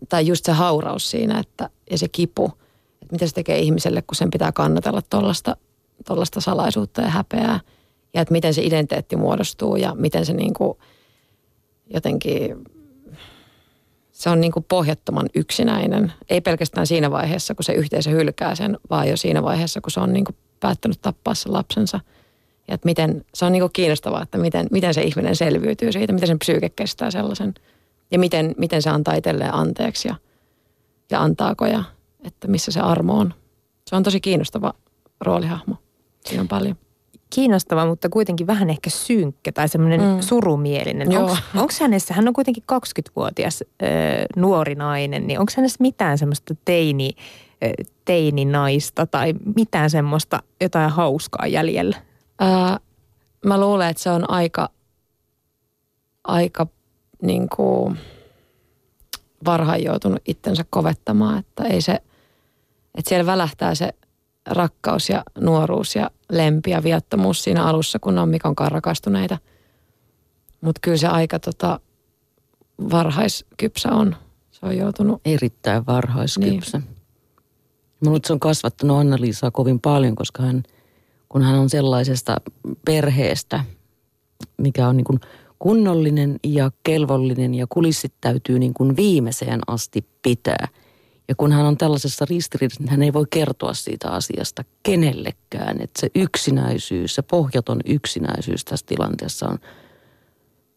tai 0.10 0.28
just 0.28 0.46
se 0.46 0.52
hauraus 0.52 1.12
siinä 1.12 1.40
että, 1.40 1.70
ja 1.92 1.98
se 1.98 2.08
kipu, 2.08 2.46
että 3.02 3.12
mitä 3.12 3.28
se 3.28 3.34
tekee 3.34 3.60
ihmiselle, 3.60 4.02
kun 4.02 4.16
sen 4.16 4.32
pitää 4.32 4.52
kannatella 4.52 5.02
tuollaista 6.06 6.42
salaisuutta 6.42 7.02
ja 7.02 7.10
häpeää. 7.10 7.60
Ja 8.14 8.22
että 8.22 8.32
miten 8.32 8.54
se 8.54 8.62
identiteetti 8.64 9.16
muodostuu 9.16 9.76
ja 9.76 9.96
miten 9.96 10.26
se 10.26 10.34
niin 10.34 10.54
kuin 10.54 10.78
jotenkin 11.94 12.64
se 14.20 14.30
on 14.30 14.42
niin 14.42 14.52
kuin 14.52 14.66
pohjattoman 14.70 15.30
yksinäinen. 15.36 16.14
Ei 16.30 16.42
pelkästään 16.42 16.88
siinä 16.88 17.12
vaiheessa, 17.12 17.56
kun 17.56 17.64
se 17.64 17.74
yhteisö 17.74 18.10
hylkää 18.10 18.56
sen, 18.56 18.78
vaan 18.90 19.10
jo 19.10 19.18
siinä 19.18 19.44
vaiheessa, 19.44 19.82
kun 19.82 19.92
se 19.92 20.00
on 20.00 20.14
niin 20.14 20.26
kuin 20.26 20.36
päättänyt 20.60 21.02
tappaa 21.02 21.34
sen 21.34 21.54
lapsensa. 21.54 22.00
Ja 22.68 22.76
että 22.76 22.86
miten, 22.86 23.26
se 23.34 23.46
on 23.46 23.52
niin 23.52 23.62
kuin 23.62 23.74
kiinnostavaa, 23.74 24.24
että 24.24 24.38
miten, 24.38 24.68
miten 24.72 24.94
se 24.94 25.02
ihminen 25.02 25.36
selviytyy 25.36 25.92
siitä, 25.92 26.14
miten 26.14 26.28
sen 26.28 26.40
psyyke 26.40 26.70
kestää 26.70 27.12
sellaisen. 27.12 27.54
Ja 28.12 28.20
miten, 28.20 28.56
miten 28.58 28.82
se 28.82 28.90
antaa 28.90 29.14
itselleen 29.14 29.54
anteeksi 29.54 30.08
ja, 30.08 30.16
ja 31.12 31.22
antaako 31.22 31.66
ja 31.66 31.84
että 32.24 32.48
missä 32.48 32.72
se 32.72 32.80
armo 32.80 33.20
on. 33.20 33.34
Se 33.90 33.96
on 33.96 34.04
tosi 34.04 34.22
kiinnostava 34.22 34.74
roolihahmo. 35.22 35.76
Siinä 36.26 36.42
on 36.42 36.48
paljon 36.48 36.76
kiinnostava, 37.34 37.86
mutta 37.86 38.10
kuitenkin 38.10 38.48
vähän 38.48 38.70
ehkä 38.70 38.90
synkkä 38.90 39.52
tai 39.52 39.70
semmoinen 39.70 40.02
mm. 40.02 40.22
surumielinen. 40.22 41.08
Onko 41.56 41.74
hänessä, 41.82 42.14
hän 42.14 42.28
on 42.28 42.34
kuitenkin 42.34 42.64
20-vuotias 42.72 43.62
ö, 43.62 43.86
nuori 44.36 44.76
nainen, 44.76 45.28
niin 45.28 45.40
onko 45.40 45.52
hänessä 45.58 45.78
mitään 45.80 46.18
semmoista 46.18 46.56
teini, 46.66 47.10
ö, 47.64 47.84
teininaista 48.06 49.06
tai 49.06 49.34
mitään 49.56 49.90
semmoista 49.90 50.44
jotain 50.62 50.92
hauskaa 50.92 51.48
jäljellä? 51.48 51.98
Ää, 52.40 52.80
mä 53.46 53.60
luulen, 53.60 53.90
että 53.90 54.04
se 54.04 54.10
on 54.10 54.30
aika, 54.30 54.70
aika 56.24 56.68
niin 57.22 57.50
kuin 57.56 57.98
varhain 59.46 59.84
joutunut 59.84 60.22
itsensä 60.26 60.66
kovettamaan, 60.70 61.40
että 61.40 61.64
ei 61.64 61.82
se, 61.82 61.94
että 62.96 63.10
siellä 63.10 63.26
välähtää 63.26 63.76
se 63.76 63.94
rakkaus 64.50 65.10
ja 65.10 65.24
nuoruus 65.40 65.96
ja 65.96 66.12
lempi 66.32 66.70
ja 66.70 66.84
viattomuus 66.84 67.44
siinä 67.44 67.66
alussa, 67.66 68.00
kun 68.00 68.18
on 68.18 68.30
Mikonkaan 68.30 68.72
rakastuneita. 68.72 69.38
Mutta 70.62 70.80
kyllä 70.82 70.98
se 70.98 71.08
aika 71.08 71.40
tota, 71.40 71.80
varhaiskypsä 72.92 73.92
on. 73.92 74.16
Se 74.52 74.66
on 74.66 74.78
joutunut... 74.78 75.22
Erittäin 75.26 75.86
varhaiskypsä. 75.86 76.78
Niin. 76.78 76.96
Minulle 78.02 78.20
se 78.26 78.34
on 78.34 78.40
kasvattanut 78.40 78.98
Anna-Liisaa 78.98 79.52
kovin 79.52 79.80
paljon, 79.80 80.16
koska 80.16 80.44
hän, 80.44 80.64
kun 81.30 81.42
hän 81.42 81.60
on 81.60 81.70
sellaisesta 81.70 82.38
perheestä, 82.86 83.66
mikä 84.58 84.88
on 84.88 84.98
niin 84.98 85.06
kuin 85.06 85.20
kunnollinen 85.60 86.40
ja 86.44 86.72
kelvollinen 86.84 87.56
ja 87.56 87.68
kulissit 87.70 88.14
täytyy 88.22 88.60
niin 88.60 88.74
kuin 88.74 88.96
viimeiseen 88.96 89.60
asti 89.68 90.08
pitää. 90.22 90.68
Ja 91.30 91.36
kun 91.36 91.52
hän 91.52 91.66
on 91.66 91.78
tällaisessa 91.78 92.26
ristiriidassa, 92.30 92.84
niin 92.84 92.92
hän 92.92 93.04
ei 93.04 93.14
voi 93.14 93.26
kertoa 93.30 93.74
siitä 93.74 94.10
asiasta 94.10 94.64
kenellekään. 94.84 95.82
Että 95.82 96.02
se 96.02 96.10
yksinäisyys, 96.16 97.16
se 97.16 97.22
pohjaton 97.22 97.80
yksinäisyys 97.86 98.66
tässä 98.66 98.86
tilanteessa 98.86 99.48
on 99.48 99.58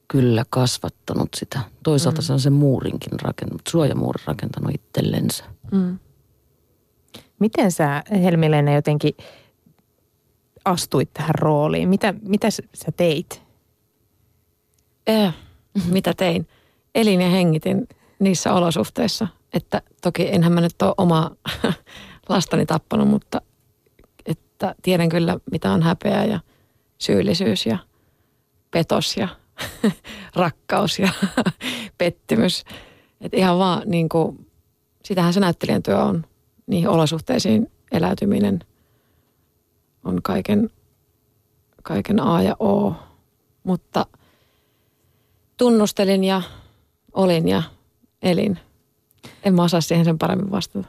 kyllä 0.09 0.45
kasvattanut 0.51 1.29
sitä. 1.37 1.61
Toisaalta 1.83 2.21
mm. 2.21 2.25
se 2.25 2.33
on 2.33 2.41
sen 2.41 2.53
muurinkin 2.53 3.21
rakentanut, 3.23 3.63
suojamuurin 3.69 4.27
rakentanut 4.27 4.75
itsellensä. 4.75 5.45
Mm. 5.73 5.99
Miten 7.39 7.73
sä 7.73 8.03
Helmi 8.23 8.47
jotenkin 8.75 9.15
astuit 10.65 11.11
tähän 11.15 11.35
rooliin? 11.35 11.89
Mitä, 11.89 12.15
mitä 12.23 12.51
sä 12.51 12.93
teit? 12.97 13.43
Eh, 15.07 15.35
mitä 15.91 16.15
tein? 16.17 16.49
Elin 16.95 17.21
ja 17.21 17.31
hengitin 17.31 17.89
niissä 18.19 18.53
olosuhteissa. 18.53 19.29
Että 19.53 19.83
toki 20.03 20.29
enhän 20.35 20.53
mä 20.53 20.61
nyt 20.61 20.83
ole 20.83 20.95
omaa 20.99 21.31
lastani 22.29 22.67
tappanut, 22.67 23.09
mutta 23.09 23.41
että 24.27 24.75
tiedän 24.83 25.09
kyllä 25.09 25.39
mitä 25.53 25.73
on 25.73 25.83
häpeä 25.83 26.25
ja 26.25 26.41
syyllisyys 26.99 27.67
ja 27.67 27.79
petos 28.71 29.17
ja 29.17 29.29
rakkaus 30.37 30.99
ja 30.99 31.09
pettymys. 31.99 32.65
Että 33.21 33.37
ihan 33.37 33.59
vaan 33.59 33.83
niin 33.87 34.09
kuin, 34.09 34.47
sitähän 35.05 35.33
se 35.33 35.41
näyttelijän 35.41 35.83
työ 35.83 36.03
on. 36.03 36.27
Niihin 36.67 36.89
olosuhteisiin 36.89 37.73
eläytyminen 37.93 38.61
on 40.05 40.23
kaiken, 40.23 40.71
kaiken 41.83 42.21
A 42.21 42.43
ja 42.43 42.57
O. 42.61 42.95
Mutta– 43.65 44.07
tunnustelin 45.63 46.25
ja 46.25 46.43
olin 47.13 47.49
ja 47.49 47.63
elin. 48.23 48.59
En 49.43 49.55
mä 49.55 49.63
osaa 49.63 49.81
siihen 49.81 50.05
sen 50.05 50.19
paremmin 50.19 50.51
vastata. 50.51 50.89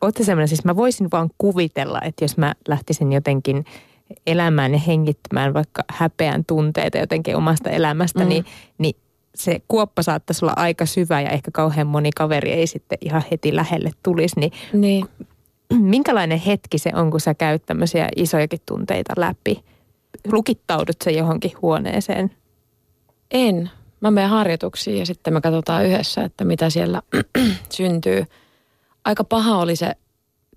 Oletko 0.00 0.24
semmoinen, 0.24 0.48
siis 0.48 0.64
mä 0.64 0.76
voisin 0.76 1.08
vaan 1.12 1.30
kuvitella, 1.38 2.00
että 2.02 2.24
jos 2.24 2.36
mä 2.36 2.54
lähtisin 2.68 3.12
jotenkin 3.12 3.64
elämään 4.26 4.72
ja 4.72 4.78
hengittämään 4.78 5.54
vaikka 5.54 5.84
häpeän 5.90 6.44
tunteita 6.44 6.98
jotenkin 6.98 7.36
omasta 7.36 7.70
elämästä, 7.70 8.22
mm. 8.22 8.28
niin, 8.28 8.44
niin 8.78 8.96
se 9.34 9.62
kuoppa 9.68 10.02
saattaisi 10.02 10.44
olla 10.44 10.54
aika 10.56 10.86
syvä 10.86 11.20
ja 11.20 11.30
ehkä 11.30 11.50
kauhean 11.50 11.86
moni 11.86 12.10
kaveri 12.16 12.52
ei 12.52 12.66
sitten 12.66 12.98
ihan 13.00 13.22
heti 13.30 13.56
lähelle 13.56 13.90
tulisi. 14.02 14.40
Niin, 14.40 14.52
niin. 14.72 15.06
Minkälainen 15.94 16.38
hetki 16.38 16.78
se 16.78 16.90
on, 16.94 17.10
kun 17.10 17.20
sä 17.20 17.34
käyt 17.34 17.66
tämmöisiä 17.66 18.08
isojakin 18.16 18.60
tunteita 18.66 19.14
läpi? 19.16 19.64
Lukittaudut 20.32 20.96
se 21.04 21.10
johonkin 21.10 21.52
huoneeseen? 21.62 22.30
En 23.30 23.70
mä 24.00 24.10
menen 24.10 24.30
harjoituksiin 24.30 24.98
ja 24.98 25.06
sitten 25.06 25.34
me 25.34 25.40
katsotaan 25.40 25.86
yhdessä, 25.86 26.24
että 26.24 26.44
mitä 26.44 26.70
siellä 26.70 27.02
syntyy. 27.76 28.24
Aika 29.04 29.24
paha 29.24 29.58
oli 29.58 29.76
se, 29.76 29.92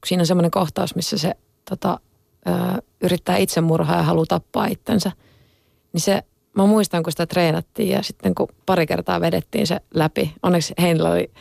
siinä 0.06 0.22
on 0.22 0.28
semmoinen 0.28 0.52
kohtaus, 0.52 0.96
missä 0.96 1.18
se 1.18 1.34
tota, 1.70 2.00
ö, 2.48 2.82
yrittää 3.02 3.38
itsemurhaa 3.38 3.98
ja 3.98 4.04
haluaa 4.04 4.26
tappaa 4.26 4.66
itsensä. 4.66 5.12
Niin 5.94 6.02
se, 6.02 6.24
mä 6.58 6.66
muistan, 6.66 7.04
kun 7.04 7.12
sitä 7.12 7.26
treenattiin 7.26 7.90
ja 7.90 8.04
sitten 8.04 8.36
kun 8.36 8.48
pari 8.66 8.88
kertaa 8.88 9.22
vedettiin 9.22 9.68
se 9.68 9.80
läpi. 9.94 10.34
Onneksi 10.44 10.74
Heinillä 10.82 11.10
oli 11.12 11.32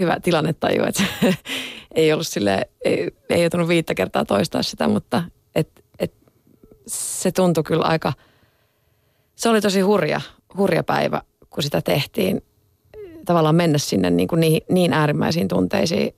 hyvä 0.00 0.16
tilannetaju, 0.22 0.84
että 0.84 1.02
ei 1.94 2.12
ollut 2.12 2.26
sille 2.26 2.68
ei, 2.84 3.10
ei 3.30 3.40
joutunut 3.40 3.68
viittä 3.68 3.94
kertaa 3.94 4.24
toistaa 4.24 4.62
sitä, 4.62 4.88
mutta 4.88 5.22
et, 5.54 5.84
et, 5.98 6.14
se 6.86 7.32
tuntui 7.32 7.64
kyllä 7.64 7.84
aika, 7.84 8.12
se 9.34 9.48
oli 9.48 9.60
tosi 9.60 9.80
hurja, 9.80 10.20
hurja 10.56 10.84
päivä 10.84 11.22
kun 11.54 11.62
sitä 11.62 11.82
tehtiin, 11.82 12.42
tavallaan 13.24 13.54
mennä 13.54 13.78
sinne 13.78 14.10
niin, 14.10 14.28
kuin 14.28 14.40
niin, 14.40 14.62
niin 14.68 14.92
äärimmäisiin 14.92 15.48
tunteisiin, 15.48 16.14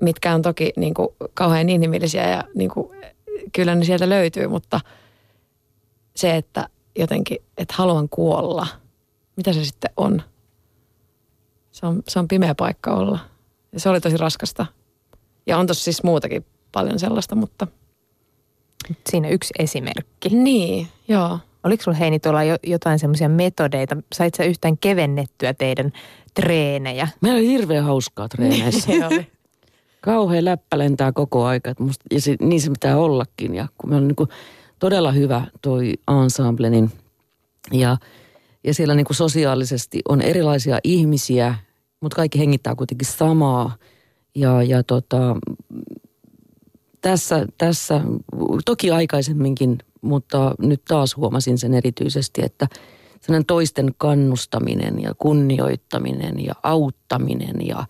mitkä 0.00 0.34
on 0.34 0.42
toki 0.42 0.72
niin 0.76 0.94
kuin 0.94 1.08
kauhean 1.34 1.68
inhimillisiä 1.68 2.28
ja 2.28 2.44
niin 2.54 2.70
kuin, 2.70 2.90
kyllä 3.52 3.74
ne 3.74 3.84
sieltä 3.84 4.08
löytyy, 4.08 4.48
mutta 4.48 4.80
se, 6.16 6.36
että 6.36 6.68
jotenkin, 6.98 7.38
että 7.58 7.74
haluan 7.76 8.08
kuolla, 8.08 8.66
mitä 9.36 9.52
se 9.52 9.64
sitten 9.64 9.90
on? 9.96 10.22
Se 11.72 11.86
on, 11.86 12.02
se 12.08 12.18
on 12.18 12.28
pimeä 12.28 12.54
paikka 12.54 12.94
olla. 12.94 13.18
Ja 13.72 13.80
se 13.80 13.88
oli 13.88 14.00
tosi 14.00 14.16
raskasta. 14.16 14.66
Ja 15.46 15.58
on 15.58 15.66
tossa 15.66 15.84
siis 15.84 16.02
muutakin 16.02 16.46
paljon 16.72 16.98
sellaista, 16.98 17.34
mutta... 17.34 17.66
Siinä 19.10 19.28
yksi 19.28 19.54
esimerkki. 19.58 20.28
Niin, 20.28 20.88
joo. 21.08 21.38
Oliko 21.64 21.82
sinulla 21.82 21.98
Heini 21.98 22.20
tuolla 22.20 22.44
jo, 22.44 22.56
jotain 22.62 22.98
semmoisia 22.98 23.28
metodeita? 23.28 23.96
Sait 24.14 24.34
sä 24.34 24.44
yhtään 24.44 24.78
kevennettyä 24.78 25.54
teidän 25.54 25.92
treenejä? 26.34 27.08
Meillä 27.20 27.38
oli 27.38 27.48
hirveän 27.48 27.84
hauskaa 27.84 28.28
treeneissä. 28.28 28.92
oli. 29.10 29.26
Kauhean 30.00 30.44
läppä 30.44 30.78
lentää 30.78 31.12
koko 31.12 31.44
aika. 31.44 31.70
Että 31.70 31.82
musta, 31.82 32.04
ja 32.10 32.20
se, 32.20 32.36
niin 32.40 32.60
se 32.60 32.70
pitää 32.70 32.96
ollakin. 32.96 33.54
Ja 33.54 33.68
kun 33.78 33.90
me 33.90 33.96
on 33.96 34.08
niin 34.08 34.28
todella 34.78 35.12
hyvä 35.12 35.46
toi 35.62 35.92
ensemble, 36.22 36.70
niin, 36.70 36.90
ja, 37.72 37.96
ja 38.64 38.74
siellä 38.74 38.94
niin 38.94 39.06
kuin 39.06 39.16
sosiaalisesti 39.16 40.00
on 40.08 40.22
erilaisia 40.22 40.78
ihmisiä, 40.84 41.54
mutta 42.00 42.16
kaikki 42.16 42.38
hengittää 42.38 42.74
kuitenkin 42.74 43.08
samaa. 43.08 43.76
Ja, 44.34 44.62
ja 44.62 44.82
tota, 44.82 45.36
tässä, 47.00 47.46
tässä, 47.58 48.00
toki 48.64 48.90
aikaisemminkin 48.90 49.78
mutta 50.04 50.54
nyt 50.58 50.84
taas 50.84 51.16
huomasin 51.16 51.58
sen 51.58 51.74
erityisesti, 51.74 52.42
että 52.44 52.66
sellainen 53.20 53.46
toisten 53.46 53.94
kannustaminen 53.98 55.02
ja 55.02 55.14
kunnioittaminen 55.18 56.44
ja 56.44 56.54
auttaminen 56.62 57.66
ja, 57.66 57.86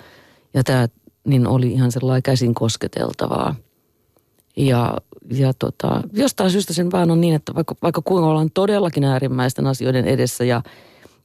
ja 0.55 0.65
tämä 0.65 0.89
niin 1.25 1.47
oli 1.47 1.73
ihan 1.73 1.93
sellainen 1.93 2.23
käsin 2.23 2.55
kosketeltavaa. 2.55 3.55
Ja, 4.57 4.97
ja 5.31 5.55
tota, 5.55 6.03
jostain 6.13 6.51
syystä 6.51 6.73
sen 6.73 6.93
vaan 6.93 7.11
on 7.11 7.21
niin, 7.21 7.35
että 7.35 7.55
vaikka, 7.55 7.75
vaikka 7.83 8.03
kuinka 8.05 8.29
ollaan 8.29 8.51
todellakin 8.55 9.05
äärimmäisten 9.05 9.67
asioiden 9.67 10.05
edessä 10.05 10.45
ja, 10.45 10.63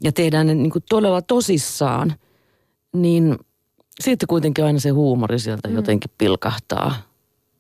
ja 0.03 0.12
tehdään 0.12 0.48
ne 0.48 0.55
niin 0.55 0.72
kuin 0.72 0.84
todella 0.89 1.22
tosissaan, 1.22 2.13
niin 2.93 3.38
sitten 4.01 4.27
kuitenkin 4.27 4.65
aina 4.65 4.79
se 4.79 4.89
huumori 4.89 5.39
sieltä 5.39 5.67
mm. 5.67 5.75
jotenkin 5.75 6.12
pilkahtaa– 6.17 6.96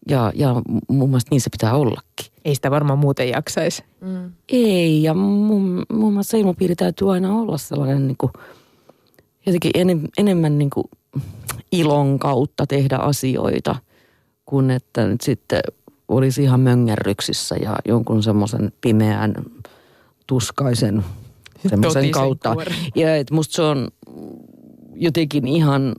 ja, 0.09 0.31
ja 0.35 0.61
mun 0.87 1.09
mielestä 1.09 1.27
niin 1.31 1.41
se 1.41 1.49
pitää 1.49 1.75
ollakin. 1.75 2.31
Ei 2.45 2.55
sitä 2.55 2.71
varmaan 2.71 2.99
muuten 2.99 3.29
jaksaisi. 3.29 3.83
Mm. 4.01 4.31
Ei, 4.49 5.03
ja 5.03 5.13
mun, 5.13 5.85
mun 5.93 6.13
mielestä 6.13 6.37
ilmapiiri 6.37 6.75
täytyy 6.75 7.13
aina 7.13 7.39
olla 7.39 7.57
sellainen 7.57 8.07
niin 8.07 8.17
kuin, 8.17 8.31
jotenkin 9.45 9.71
enem, 9.73 10.01
enemmän 10.17 10.57
niin 10.57 10.69
kuin 10.69 10.85
ilon 11.71 12.19
kautta 12.19 12.67
tehdä 12.67 12.95
asioita, 12.97 13.75
kuin 14.45 14.71
että 14.71 15.07
nyt 15.07 15.21
sitten 15.21 15.61
olisi 16.07 16.43
ihan 16.43 16.59
möngärryksissä 16.59 17.55
ja 17.55 17.75
jonkun 17.85 18.23
semmoisen 18.23 18.71
pimeän, 18.81 19.35
tuskaisen 20.27 21.05
semmoisen 21.69 22.11
kautta. 22.11 22.53
Kuori. 22.53 22.75
Ja 22.95 23.15
että 23.15 23.33
musta 23.33 23.55
se 23.55 23.61
on 23.61 23.87
jotenkin 24.95 25.47
ihan 25.47 25.95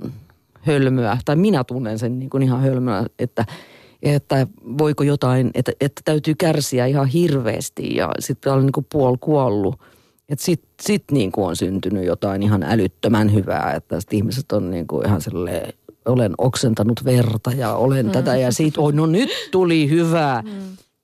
hölmöä, 0.60 1.18
tai 1.24 1.36
minä 1.36 1.64
tunnen 1.64 1.98
sen 1.98 2.18
niin 2.18 2.30
kuin 2.30 2.42
ihan 2.42 2.60
hölmöä, 2.60 3.06
että– 3.18 3.44
että 4.02 4.46
voiko 4.78 5.04
jotain, 5.04 5.50
että, 5.54 5.72
että 5.80 6.02
täytyy 6.04 6.34
kärsiä 6.34 6.86
ihan 6.86 7.06
hirveästi 7.06 7.94
ja 7.94 8.10
sitten 8.18 8.52
on 8.52 8.66
niin 8.66 8.72
kuin 8.72 8.86
puol 8.92 9.16
kuollut. 9.20 9.80
Että 10.28 10.44
sitten 10.44 10.74
sit 10.82 11.04
niin 11.12 11.32
kuin 11.32 11.46
on 11.46 11.56
syntynyt 11.56 12.04
jotain 12.04 12.42
ihan 12.42 12.62
älyttömän 12.62 13.34
hyvää, 13.34 13.72
että 13.76 13.98
ihmiset 14.12 14.52
on 14.52 14.70
niin 14.70 14.86
kuin 14.86 15.06
ihan 15.06 15.20
silleen, 15.20 15.72
olen 16.04 16.32
oksentanut 16.38 17.04
verta 17.04 17.50
ja 17.50 17.74
olen 17.74 18.06
mm. 18.06 18.12
tätä 18.12 18.36
ja 18.36 18.52
siitä, 18.52 18.80
oi 18.80 18.92
no 18.92 19.06
nyt 19.06 19.30
tuli 19.50 19.90
hyvää. 19.90 20.42
Mm. 20.42 20.50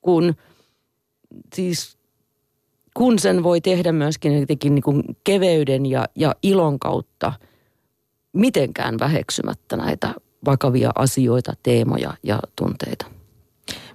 Kun 0.01 0.35
siis 1.55 1.97
kun 2.97 3.19
sen 3.19 3.43
voi 3.43 3.61
tehdä 3.61 3.91
myöskin 3.91 4.39
jotenkin 4.39 4.75
niin 4.75 4.83
kuin 4.83 5.03
keveyden 5.23 5.85
ja, 5.85 6.05
ja 6.15 6.35
ilon 6.43 6.79
kautta, 6.79 7.33
mitenkään 8.33 8.99
väheksymättä 8.99 9.77
näitä 9.77 10.15
vakavia 10.45 10.91
asioita, 10.95 11.53
teemoja 11.63 12.13
ja 12.23 12.39
tunteita. 12.55 13.05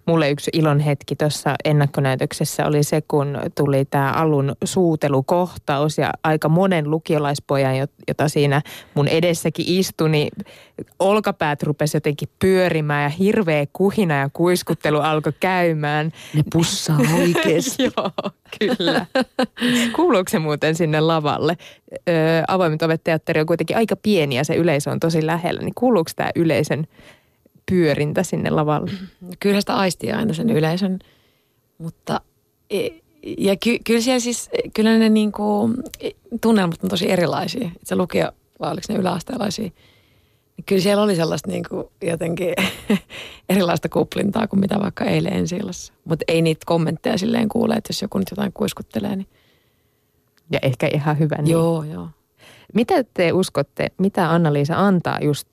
Mulle 0.07 0.31
yksi 0.31 0.51
ilon 0.55 0.81
hetki 0.81 1.17
tuossa 1.17 1.55
ennakkonäytöksessä 1.65 2.67
oli 2.67 2.83
se, 2.83 3.03
kun 3.09 3.39
tuli 3.55 3.85
tämä 3.85 4.13
alun 4.13 4.53
suutelukohtaus 4.65 5.99
ja 5.99 6.11
aika 6.25 6.49
monen 6.49 6.91
lukiolaispojan, 6.91 7.77
jota 8.09 8.29
siinä 8.29 8.63
mun 8.95 9.09
edessäkin 9.09 9.65
istui, 9.69 10.11
niin 10.11 10.29
olkapäät 10.99 11.63
rupesi 11.63 11.97
jotenkin 11.97 12.29
pyörimään 12.39 13.03
ja 13.03 13.09
hirveä 13.09 13.67
kuhina 13.73 14.15
ja 14.19 14.31
kuiskuttelu 14.33 14.99
alkoi 14.99 15.33
käymään. 15.41 16.13
Ne 16.35 16.43
pussaa 16.53 16.99
oikeasti. 17.21 17.83
Joo, 17.97 18.11
kyllä. 18.59 19.07
Kuuluuko 19.97 20.31
se 20.31 20.39
muuten 20.39 20.75
sinne 20.75 21.01
lavalle? 21.01 21.57
Öö, 22.09 22.43
avoimet 22.49 22.83
ovet 22.83 23.05
teatteri 23.05 23.41
on 23.41 23.47
kuitenkin 23.47 23.77
aika 23.77 23.97
pieni 23.97 24.35
ja 24.35 24.45
se 24.45 24.55
yleisö 24.55 24.91
on 24.91 25.01
tosi 25.01 25.27
lähellä, 25.27 25.61
niin 25.61 25.75
kuuluuko 25.75 26.11
tämä 26.17 26.31
yleisön 26.35 26.87
pyörintä 27.71 28.23
sinne 28.23 28.50
lavalle? 28.50 28.90
Kyllä 29.40 29.61
sitä 29.61 29.75
aistii 29.75 30.12
aina 30.12 30.35
sen 30.35 30.50
yleisön, 30.50 30.99
mutta 31.78 32.21
e, 32.71 32.88
ja 33.38 33.57
ky, 33.57 33.78
kyllä 33.85 34.00
siellä 34.00 34.21
siis, 34.21 34.50
kyllä 34.75 34.99
ne 34.99 35.09
niinku, 35.09 35.71
tunnelmat 36.40 36.85
on 36.85 36.90
tosi 36.90 37.11
erilaisia. 37.11 37.71
Se 37.85 37.97
lukio, 37.97 38.33
vai 38.61 38.73
oliko 38.73 38.87
ne 38.88 38.99
yläasteelaisia, 38.99 39.71
niin 40.57 40.64
kyllä 40.66 40.83
siellä 40.83 41.02
oli 41.02 41.16
sellaista 41.16 41.50
niinku 41.50 41.92
jotenkin 42.02 42.54
erilaista 43.49 43.88
kuplintaa 43.88 44.47
kuin 44.47 44.61
mitä 44.61 44.81
vaikka 44.81 45.04
eilen 45.04 45.33
ensi 45.33 45.59
Mutta 46.04 46.25
ei 46.28 46.42
niitä 46.42 46.62
kommentteja 46.66 47.19
silleen 47.19 47.49
kuule, 47.49 47.75
että 47.75 47.90
jos 47.90 48.02
joku 48.02 48.19
nyt 48.19 48.31
jotain 48.31 48.52
kuiskuttelee, 48.52 49.16
niin... 49.16 49.28
Ja 50.50 50.59
ehkä 50.62 50.88
ihan 50.95 51.19
hyvä 51.19 51.37
niin. 51.37 51.52
Joo, 51.52 51.85
joo. 51.85 52.09
Mitä 52.75 53.04
te 53.14 53.33
uskotte, 53.33 53.92
mitä 53.99 54.31
Anna-Liisa 54.31 54.75
antaa 54.87 55.19
just 55.23 55.49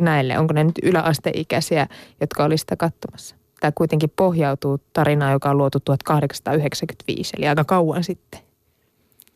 näille? 0.00 0.38
Onko 0.38 0.54
ne 0.54 0.64
nyt 0.64 0.78
yläasteikäisiä, 0.82 1.86
jotka 2.20 2.44
oli 2.44 2.58
sitä 2.58 2.76
katsomassa? 2.76 3.36
Tämä 3.60 3.72
kuitenkin 3.72 4.12
pohjautuu 4.16 4.80
tarinaan, 4.92 5.32
joka 5.32 5.50
on 5.50 5.58
luotu 5.58 5.80
1895, 5.80 7.32
eli 7.38 7.48
aika 7.48 7.64
kauan 7.64 8.04
sitten. 8.04 8.40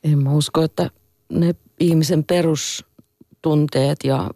En 0.04 0.22
mä 0.22 0.32
usko, 0.32 0.62
että 0.62 0.90
ne 1.28 1.54
ihmisen 1.80 2.24
perustunteet 2.24 3.98
ja 4.04 4.30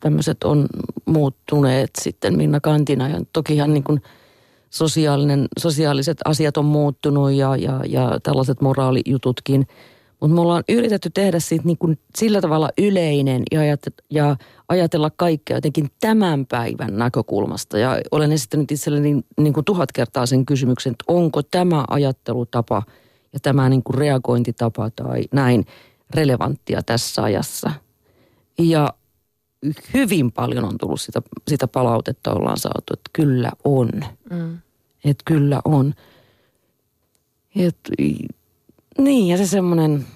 tämmöiset 0.00 0.44
on 0.44 0.66
muuttuneet 1.04 1.90
sitten 2.00 2.36
Minna 2.36 2.60
Kantina. 2.60 3.08
Ja 3.08 3.20
tokihan 3.32 3.74
niin 3.74 3.84
kuin 3.84 4.02
sosiaalinen, 4.70 5.48
sosiaaliset 5.58 6.18
asiat 6.24 6.56
on 6.56 6.64
muuttunut 6.64 7.32
ja, 7.32 7.56
ja, 7.56 7.80
ja 7.88 8.20
tällaiset 8.22 8.60
moraalijututkin– 8.60 9.66
mutta 10.20 10.34
me 10.34 10.40
ollaan 10.40 10.64
yritetty 10.68 11.10
tehdä 11.10 11.40
siitä 11.40 11.64
niin 11.64 11.78
kuin 11.78 11.98
sillä 12.16 12.40
tavalla 12.40 12.70
yleinen 12.78 13.42
ja, 13.52 13.60
ajat- 13.60 14.04
ja 14.10 14.36
ajatella 14.68 15.10
kaikkea 15.16 15.56
jotenkin 15.56 15.90
tämän 16.00 16.46
päivän 16.46 16.98
näkökulmasta. 16.98 17.78
Ja 17.78 18.00
olen 18.10 18.32
esittänyt 18.32 18.70
itselleni 18.70 19.12
niin, 19.12 19.24
niin 19.40 19.52
kuin 19.52 19.64
tuhat 19.64 19.92
kertaa 19.92 20.26
sen 20.26 20.46
kysymyksen, 20.46 20.90
että 20.90 21.04
onko 21.08 21.42
tämä 21.42 21.84
ajattelutapa 21.90 22.82
ja 23.32 23.40
tämä 23.40 23.68
niin 23.68 23.82
kuin 23.82 23.98
reagointitapa 23.98 24.90
tai 24.90 25.22
näin 25.32 25.66
relevanttia 26.10 26.82
tässä 26.82 27.22
ajassa. 27.22 27.70
Ja 28.58 28.94
hyvin 29.94 30.32
paljon 30.32 30.64
on 30.64 30.78
tullut 30.78 31.00
sitä, 31.00 31.22
sitä 31.48 31.68
palautetta, 31.68 32.32
ollaan 32.32 32.58
saatu, 32.58 32.92
että 32.92 33.10
kyllä 33.12 33.52
on. 33.64 33.90
Mm. 34.30 34.58
Että 35.04 35.22
kyllä 35.24 35.60
on. 35.64 35.94
Et, 37.56 37.78
niin, 38.98 39.28
ja 39.28 39.36
se 39.36 39.46
semmoinen 39.46 40.06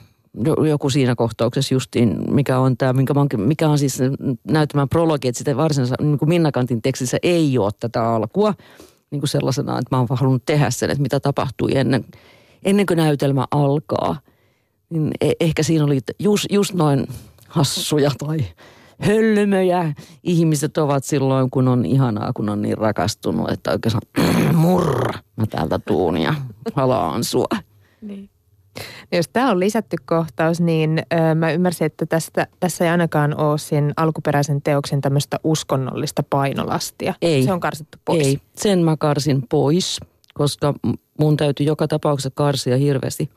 joku 0.69 0.91
siinä 0.91 1.15
kohtauksessa 1.15 1.75
justiin, 1.75 2.35
mikä 2.35 2.59
on 2.59 2.77
tämä, 2.77 2.93
mikä, 2.93 3.15
mikä 3.37 3.69
on 3.69 3.79
siis 3.79 3.99
näyttämään 4.45 4.89
prologi, 4.89 5.29
että 5.29 5.39
sitten 5.39 5.57
varsinaisessa 5.57 6.03
niin 6.03 6.19
kuin 6.19 6.29
Minnakantin 6.29 6.83
tekstissä 6.83 7.19
ei 7.23 7.59
ole 7.59 7.71
tätä 7.81 8.09
alkua 8.09 8.55
niin 9.11 9.21
kuin 9.21 9.29
sellaisena, 9.29 9.79
että 9.79 9.97
mä 9.97 9.99
oon 9.99 10.09
halunnut 10.11 10.43
tehdä 10.47 10.71
sen, 10.71 10.91
että 10.91 11.03
mitä 11.03 11.21
tapahtui 11.21 11.77
ennen, 11.77 12.05
ennen 12.65 12.87
kuin 12.87 12.97
näytelmä 12.97 13.47
alkaa. 13.51 14.21
Niin 14.91 15.11
e- 15.21 15.33
ehkä 15.41 15.63
siinä 15.63 15.85
oli 15.85 15.99
just, 16.19 16.47
just 16.51 16.75
noin 16.75 17.07
hassuja 17.49 18.11
tai 18.19 18.39
hölmöjä 19.01 19.95
ihmiset 20.23 20.79
ovat 20.79 21.05
silloin, 21.05 21.51
kun 21.51 21.69
on 21.69 21.85
ihanaa, 21.85 22.33
kun 22.33 22.49
on 22.49 22.63
niin 22.63 22.79
rakastunut, 22.79 23.51
että 23.51 23.71
oikeastaan 23.71 24.27
murra, 24.55 25.19
mä 25.37 25.47
täältä 25.47 25.79
tuun 25.79 26.17
ja 26.19 26.35
halaan 26.75 27.25
sua. 27.25 27.59
Niin. 28.01 28.31
Jos 29.13 29.29
tämä 29.29 29.51
on 29.51 29.61
lisätty 29.61 29.97
kohtaus, 30.05 30.61
niin 30.61 31.03
ö, 31.13 31.35
mä 31.35 31.53
ymmärsin, 31.53 31.87
että 31.87 32.07
tästä, 32.07 32.47
tässä 32.61 32.85
ei 32.85 32.91
ainakaan 32.91 33.41
ole 33.41 33.59
sen 33.59 33.93
alkuperäisen 33.97 34.63
teoksen 34.63 35.01
tämmöistä 35.01 35.37
uskonnollista 35.45 36.23
painolastia. 36.23 37.15
Ei. 37.23 37.43
Se 37.43 37.53
on 37.53 37.61
karsittu 37.61 37.99
pois. 38.05 38.27
Ei, 38.27 38.39
sen 38.55 38.79
mä 38.79 38.97
karsin 38.97 39.43
pois, 39.49 40.01
koska 40.35 40.75
mun 41.19 41.37
täytyy 41.37 41.67
joka 41.67 41.89
tapauksessa 41.89 42.31
karsia 42.35 42.77
hirveästi 42.77 43.31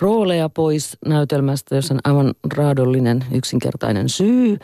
rooleja 0.00 0.48
pois 0.48 0.96
näytelmästä, 1.06 1.76
jos 1.76 1.90
on 1.90 2.00
aivan 2.04 2.34
raadollinen 2.54 3.24
yksinkertainen 3.32 4.08
syy. 4.08 4.58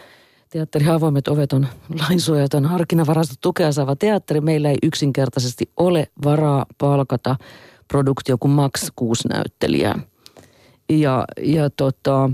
Teatteri 0.50 0.88
Avoimet 0.88 1.28
ovet 1.28 1.52
on 1.52 1.66
lainsuojaton 2.00 2.64
harkinnanvaraista 2.64 3.34
tukea 3.40 3.72
saava 3.72 3.96
teatteri. 3.96 4.40
Meillä 4.40 4.70
ei 4.70 4.78
yksinkertaisesti 4.82 5.70
ole 5.76 6.06
varaa 6.24 6.66
palkata– 6.78 7.36
produktio 7.94 8.38
kuin 8.38 8.52
Max 8.52 8.90
kuusi 8.96 9.28
näyttelijää. 9.28 9.98
Ja, 10.88 11.24
ja 11.42 11.70
tota, 11.70 12.30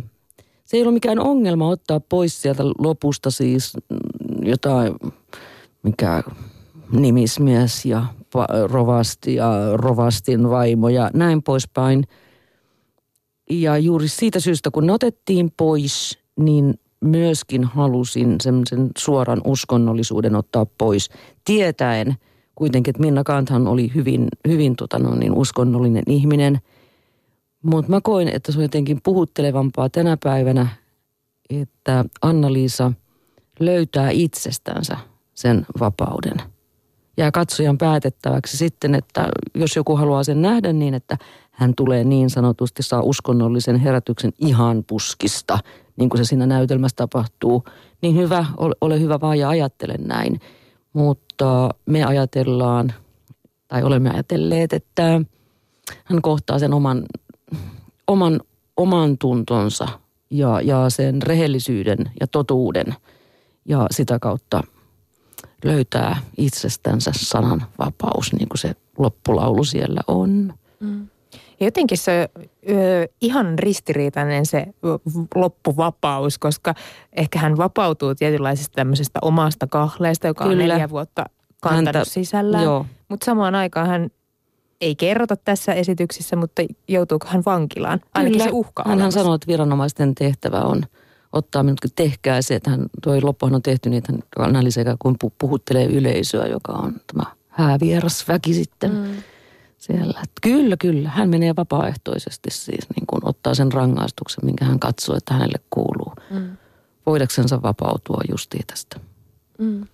se 0.64 0.76
ei 0.76 0.82
ollut 0.82 0.94
mikään 0.94 1.18
ongelma 1.18 1.68
ottaa 1.68 2.00
pois 2.00 2.42
sieltä 2.42 2.62
lopusta 2.78 3.30
siis 3.30 3.72
jotain, 4.42 4.94
mikä 5.82 6.22
nimismies 6.92 7.84
ja 7.84 8.04
rovasti 8.66 9.34
ja 9.34 9.52
rovastin 9.72 10.50
vaimo 10.50 10.88
ja 10.88 11.10
näin 11.14 11.42
poispäin. 11.42 12.04
Ja 13.50 13.78
juuri 13.78 14.08
siitä 14.08 14.40
syystä, 14.40 14.70
kun 14.70 14.86
ne 14.86 14.92
otettiin 14.92 15.50
pois, 15.56 16.18
niin 16.38 16.74
myöskin 17.00 17.64
halusin 17.64 18.36
sen, 18.40 18.62
sen 18.68 18.90
suoran 18.98 19.40
uskonnollisuuden 19.44 20.36
ottaa 20.36 20.66
pois, 20.78 21.08
tietäen– 21.44 22.14
kuitenkin, 22.60 22.92
että 22.92 23.00
Minna 23.02 23.24
Kanthan 23.24 23.68
oli 23.68 23.90
hyvin, 23.94 24.28
hyvin 24.48 24.76
tota 24.76 24.98
no, 24.98 25.14
niin 25.14 25.32
uskonnollinen 25.32 26.02
ihminen. 26.06 26.58
Mutta 27.62 27.90
mä 27.90 28.00
koin, 28.02 28.28
että 28.28 28.52
se 28.52 28.58
on 28.58 28.64
jotenkin 28.64 29.00
puhuttelevampaa 29.02 29.88
tänä 29.88 30.16
päivänä, 30.24 30.66
että 31.50 32.04
Anna-Liisa 32.22 32.92
löytää 33.60 34.10
itsestänsä 34.10 34.96
sen 35.34 35.66
vapauden. 35.80 36.36
Jää 37.16 37.30
katsojan 37.30 37.78
päätettäväksi 37.78 38.56
sitten, 38.56 38.94
että 38.94 39.28
jos 39.54 39.76
joku 39.76 39.96
haluaa 39.96 40.24
sen 40.24 40.42
nähdä 40.42 40.72
niin, 40.72 40.94
että 40.94 41.18
hän 41.50 41.74
tulee 41.76 42.04
niin 42.04 42.30
sanotusti, 42.30 42.82
saa 42.82 43.02
uskonnollisen 43.02 43.76
herätyksen 43.76 44.32
ihan 44.38 44.84
puskista, 44.86 45.58
niin 45.96 46.08
kuin 46.10 46.18
se 46.18 46.28
siinä 46.28 46.46
näytelmässä 46.46 46.96
tapahtuu, 46.96 47.64
niin 48.02 48.16
hyvä, 48.16 48.46
ole 48.80 49.00
hyvä 49.00 49.20
vaan 49.20 49.38
ja 49.38 49.48
ajattele 49.48 49.94
näin. 49.98 50.40
Mutta 50.92 51.70
me 51.86 52.04
ajatellaan, 52.04 52.92
tai 53.68 53.82
olemme 53.82 54.10
ajatelleet, 54.10 54.72
että 54.72 55.20
hän 56.04 56.22
kohtaa 56.22 56.58
sen 56.58 56.74
oman, 56.74 57.04
oman, 58.06 58.40
oman 58.76 59.18
tuntonsa 59.18 59.88
ja, 60.30 60.60
ja 60.60 60.90
sen 60.90 61.22
rehellisyyden 61.22 62.10
ja 62.20 62.26
totuuden 62.26 62.94
ja 63.64 63.86
sitä 63.90 64.18
kautta 64.18 64.62
löytää 65.64 66.16
itsestänsä 66.36 67.10
sanan 67.14 67.62
vapaus, 67.78 68.32
niin 68.32 68.48
kuin 68.48 68.58
se 68.58 68.74
loppulaulu 68.98 69.64
siellä 69.64 70.00
on. 70.06 70.54
Mm. 70.80 71.08
Ja 71.60 71.66
jotenkin 71.66 71.98
se 71.98 72.30
ö, 72.68 73.08
ihan 73.20 73.58
ristiriitainen 73.58 74.46
se 74.46 74.66
loppuvapaus, 75.34 76.38
koska 76.38 76.74
ehkä 77.12 77.38
hän 77.38 77.56
vapautuu 77.56 78.14
tietynlaisesta 78.14 78.74
tämmöisestä 78.74 79.18
omasta 79.22 79.66
kahleesta, 79.66 80.26
joka 80.26 80.44
Kyllä. 80.44 80.62
on 80.62 80.68
neljä 80.68 80.90
vuotta 80.90 81.24
kantanut 81.62 81.94
Häntä, 81.94 82.04
sisällään. 82.04 82.66
Mutta 83.08 83.24
samaan 83.24 83.54
aikaan 83.54 83.86
hän 83.86 84.10
ei 84.80 84.96
kerrota 84.96 85.36
tässä 85.36 85.72
esityksessä, 85.72 86.36
mutta 86.36 86.62
joutuuko 86.88 87.26
hän 87.30 87.42
vankilaan? 87.46 88.00
Ainakin 88.14 88.38
Kyllä. 88.38 88.44
se 88.44 88.50
uhka 88.52 88.84
Hän 88.86 89.12
sanoi, 89.12 89.34
että 89.34 89.46
viranomaisten 89.46 90.14
tehtävä 90.14 90.60
on 90.60 90.82
ottaa 91.32 91.62
minutkin, 91.62 91.90
tehkää 91.96 92.42
se, 92.42 92.54
että 92.54 92.70
hän, 92.70 92.86
toi 93.02 93.22
loppuhan 93.22 93.54
on 93.54 93.62
tehty 93.62 93.90
niin, 93.90 93.98
että 93.98 94.12
hän 94.12 94.98
kun 94.98 95.16
puhuttelee 95.38 95.84
yleisöä, 95.84 96.46
joka 96.46 96.72
on 96.72 96.94
tämä 97.06 97.24
häävieras 97.48 98.28
väki 98.28 98.54
sitten. 98.54 98.92
Mm 98.92 99.22
siellä. 99.80 100.20
Että 100.24 100.40
kyllä, 100.42 100.76
kyllä. 100.76 101.08
Hän 101.08 101.28
menee 101.28 101.56
vapaaehtoisesti 101.56 102.50
siis, 102.50 102.86
niin 102.96 103.06
kuin 103.06 103.20
ottaa 103.22 103.54
sen 103.54 103.72
rangaistuksen, 103.72 104.44
minkä 104.44 104.64
hän 104.64 104.80
katsoo, 104.80 105.16
että 105.16 105.34
hänelle 105.34 105.58
kuuluu. 105.70 106.12
Mm. 106.30 106.56
Voidaksensa 107.06 107.62
vapautua 107.62 108.20
justiin 108.30 108.66
tästä. 108.66 109.00
Mm. 109.58 109.86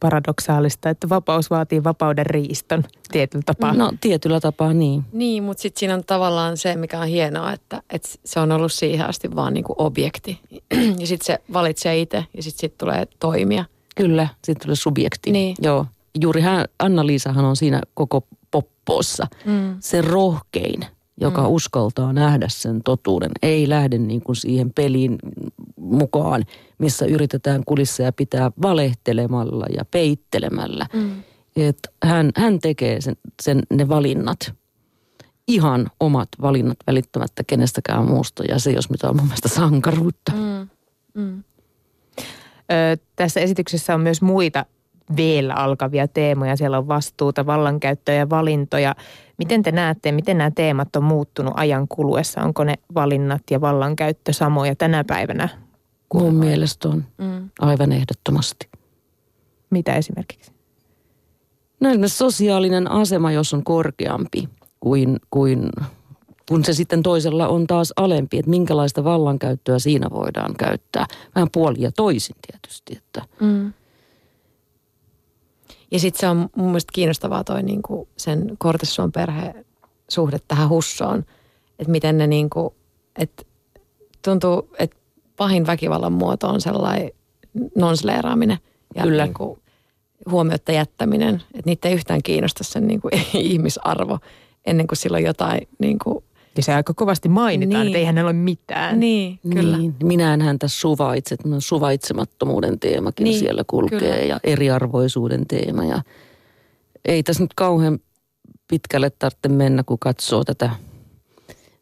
Paradoksaalista, 0.00 0.90
että 0.90 1.08
vapaus 1.08 1.50
vaatii 1.50 1.84
vapauden 1.84 2.26
riiston 2.26 2.84
tietyllä 3.12 3.42
tapaa. 3.46 3.74
No 3.74 3.92
tietyllä 4.00 4.40
tapaa 4.40 4.72
niin. 4.72 5.04
Niin, 5.12 5.42
mutta 5.42 5.62
sitten 5.62 5.80
siinä 5.80 5.94
on 5.94 6.04
tavallaan 6.04 6.56
se, 6.56 6.76
mikä 6.76 7.00
on 7.00 7.06
hienoa, 7.06 7.52
että, 7.52 7.82
että 7.90 8.08
se 8.24 8.40
on 8.40 8.52
ollut 8.52 8.72
siihen 8.72 9.06
asti 9.06 9.34
vaan 9.34 9.54
niin 9.54 9.64
kuin 9.64 9.76
objekti. 9.78 10.40
ja 11.00 11.06
sitten 11.06 11.26
se 11.26 11.38
valitsee 11.52 12.00
itse 12.00 12.24
ja 12.34 12.42
sitten 12.42 12.60
sit 12.60 12.78
tulee 12.78 13.06
toimia. 13.20 13.64
Kyllä, 13.96 14.28
sitten 14.44 14.62
tulee 14.62 14.76
subjekti. 14.76 15.32
Niin. 15.32 15.56
Joo. 15.62 15.86
juuri 16.20 16.40
hän, 16.40 16.64
Anna-Liisahan 16.78 17.44
on 17.44 17.56
siinä 17.56 17.80
koko 17.94 18.26
poppossa 18.56 19.26
mm. 19.44 19.76
se 19.80 20.02
rohkein, 20.02 20.86
joka 21.20 21.42
mm. 21.42 21.48
uskaltaa 21.48 22.12
nähdä 22.12 22.46
sen 22.48 22.82
totuuden. 22.82 23.30
Ei 23.42 23.68
lähde 23.68 23.98
niin 23.98 24.22
kuin 24.22 24.36
siihen 24.36 24.72
peliin 24.72 25.18
mukaan, 25.76 26.44
missä 26.78 27.06
yritetään 27.06 27.62
kulisseja 27.66 28.12
pitää 28.12 28.50
valehtelemalla 28.62 29.66
ja 29.76 29.84
peittelemällä. 29.90 30.86
Mm. 30.92 31.22
Et 31.56 31.78
hän, 32.02 32.30
hän 32.36 32.58
tekee 32.58 33.00
sen, 33.00 33.16
sen, 33.42 33.62
ne 33.72 33.88
valinnat, 33.88 34.54
ihan 35.48 35.90
omat 36.00 36.28
valinnat 36.42 36.76
välittämättä 36.86 37.44
kenestäkään 37.46 38.04
muusta. 38.04 38.44
Ja 38.48 38.58
se, 38.58 38.70
jos 38.70 38.90
mitä 38.90 39.08
on 39.08 39.16
mun 39.16 39.26
mielestä 39.26 39.48
sankaruutta. 39.48 40.32
Mm. 40.32 40.68
Mm. 41.22 41.44
Ö, 42.72 42.96
tässä 43.16 43.40
esityksessä 43.40 43.94
on 43.94 44.00
myös 44.00 44.22
muita 44.22 44.66
vielä 45.16 45.54
alkavia 45.54 46.08
teemoja. 46.08 46.56
Siellä 46.56 46.78
on 46.78 46.88
vastuuta, 46.88 47.46
vallankäyttöä 47.46 48.14
ja 48.14 48.30
valintoja. 48.30 48.94
Miten 49.38 49.62
te 49.62 49.72
näette, 49.72 50.12
miten 50.12 50.38
nämä 50.38 50.50
teemat 50.50 50.96
on 50.96 51.04
muuttunut 51.04 51.54
ajan 51.56 51.88
kuluessa? 51.88 52.42
Onko 52.42 52.64
ne 52.64 52.74
valinnat 52.94 53.42
ja 53.50 53.60
vallankäyttö 53.60 54.32
samoja 54.32 54.76
tänä 54.76 55.04
päivänä? 55.04 55.48
Mun 56.14 56.34
mielestä 56.34 56.88
on 56.88 57.04
mm. 57.18 57.50
aivan 57.60 57.92
ehdottomasti. 57.92 58.68
Mitä 59.70 59.94
esimerkiksi? 59.94 60.52
No 61.80 61.90
sosiaalinen 62.06 62.90
asema, 62.90 63.32
jos 63.32 63.54
on 63.54 63.64
korkeampi 63.64 64.48
kuin, 64.80 65.16
kuin 65.30 65.70
kun 66.48 66.64
se 66.64 66.72
sitten 66.72 67.02
toisella 67.02 67.48
on 67.48 67.66
taas 67.66 67.92
alempi, 67.96 68.38
että 68.38 68.50
minkälaista 68.50 69.04
vallankäyttöä 69.04 69.78
siinä 69.78 70.10
voidaan 70.10 70.54
käyttää. 70.58 71.06
Vähän 71.34 71.48
puoli 71.52 71.76
ja 71.78 71.92
toisin 71.92 72.36
tietysti. 72.50 72.96
Että. 72.96 73.22
Mm. 73.40 73.72
Ja 75.90 75.98
sitten 75.98 76.20
se 76.20 76.28
on 76.28 76.48
mun 76.56 76.66
mielestä 76.66 76.92
kiinnostavaa 76.92 77.44
toi 77.44 77.62
niinku 77.62 78.08
sen 78.16 78.52
Kortessuon 78.58 79.12
perheen 79.12 79.64
suhde 80.08 80.38
tähän 80.48 80.68
hussoon. 80.68 81.24
Että 81.78 81.90
miten 81.90 82.18
ne 82.18 82.26
niinku, 82.26 82.74
että 83.18 83.42
tuntuu, 84.24 84.70
että 84.78 84.96
pahin 85.36 85.66
väkivallan 85.66 86.12
muoto 86.12 86.48
on 86.48 86.60
sellainen 86.60 87.10
nonsleeraaminen 87.76 88.58
ja 88.94 89.02
Kyllä. 89.02 89.24
Niinku 89.24 89.58
huomiotta 90.30 90.72
jättäminen. 90.72 91.34
Että 91.34 91.62
niitä 91.64 91.88
ei 91.88 91.94
yhtään 91.94 92.22
kiinnosta 92.22 92.64
sen 92.64 92.86
niinku 92.86 93.08
ihmisarvo 93.34 94.18
ennen 94.66 94.86
kuin 94.86 94.96
sillä 94.96 95.16
on 95.16 95.22
jotain 95.22 95.68
niinku 95.78 96.24
ja 96.56 96.62
se 96.62 96.74
aika 96.74 96.94
kovasti 96.94 97.28
mainitaan, 97.28 97.80
niin. 97.80 97.86
että 97.86 97.98
eihän 97.98 98.14
hänellä 98.14 98.28
ole 98.28 98.36
mitään. 98.36 99.00
Niin, 99.00 99.38
kyllä. 99.52 99.78
Niin. 99.78 99.94
Minä 100.02 100.34
en 100.34 100.42
häntä 100.42 100.68
suvaitse, 100.68 101.36
suvaitsemattomuuden 101.58 102.80
teemakin 102.80 103.24
niin, 103.24 103.38
siellä 103.38 103.64
kulkee 103.66 103.98
kyllä. 103.98 104.14
ja 104.14 104.40
eriarvoisuuden 104.44 105.46
teema. 105.46 105.84
Ja 105.84 106.02
ei 107.04 107.22
tässä 107.22 107.42
nyt 107.42 107.54
kauhean 107.54 107.98
pitkälle 108.68 109.10
tarvitse 109.10 109.48
mennä, 109.48 109.82
kun 109.82 109.98
katsoo 109.98 110.44
tätä 110.44 110.70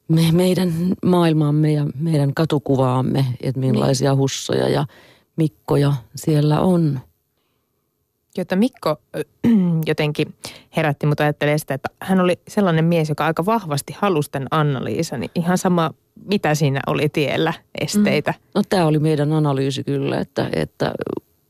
me, 0.09 0.33
meidän 0.33 0.73
maailmaamme 1.05 1.73
ja 1.73 1.87
meidän 2.01 2.35
katukuvaamme, 2.35 3.27
että 3.41 3.61
millaisia 3.61 4.11
niin. 4.11 4.19
hussoja 4.19 4.69
ja 4.69 4.87
mikkoja 5.37 5.93
siellä 6.17 6.61
on 6.61 7.01
jota 8.39 8.57
Mikko 8.57 8.97
jotenkin 9.87 10.35
herätti 10.77 11.07
mutta 11.07 11.25
ajattelee 11.25 11.59
sitä, 11.59 11.75
että 11.75 11.89
hän 12.01 12.21
oli 12.21 12.39
sellainen 12.49 12.85
mies, 12.85 13.09
joka 13.09 13.27
aika 13.27 13.47
vahvasti 13.47 13.97
halusi 13.99 14.31
tämän 14.31 14.49
Anna-Liisa, 14.51 15.17
niin 15.17 15.31
ihan 15.35 15.59
sama, 15.59 15.91
mitä 16.25 16.55
siinä 16.55 16.81
oli 16.87 17.09
tiellä 17.09 17.53
esteitä. 17.81 18.31
Mm. 18.31 18.51
No 18.55 18.63
tämä 18.69 18.87
oli 18.87 18.99
meidän 18.99 19.33
analyysi 19.33 19.85
kyllä, 19.85 20.21
että, 20.21 20.49
että, 20.53 20.93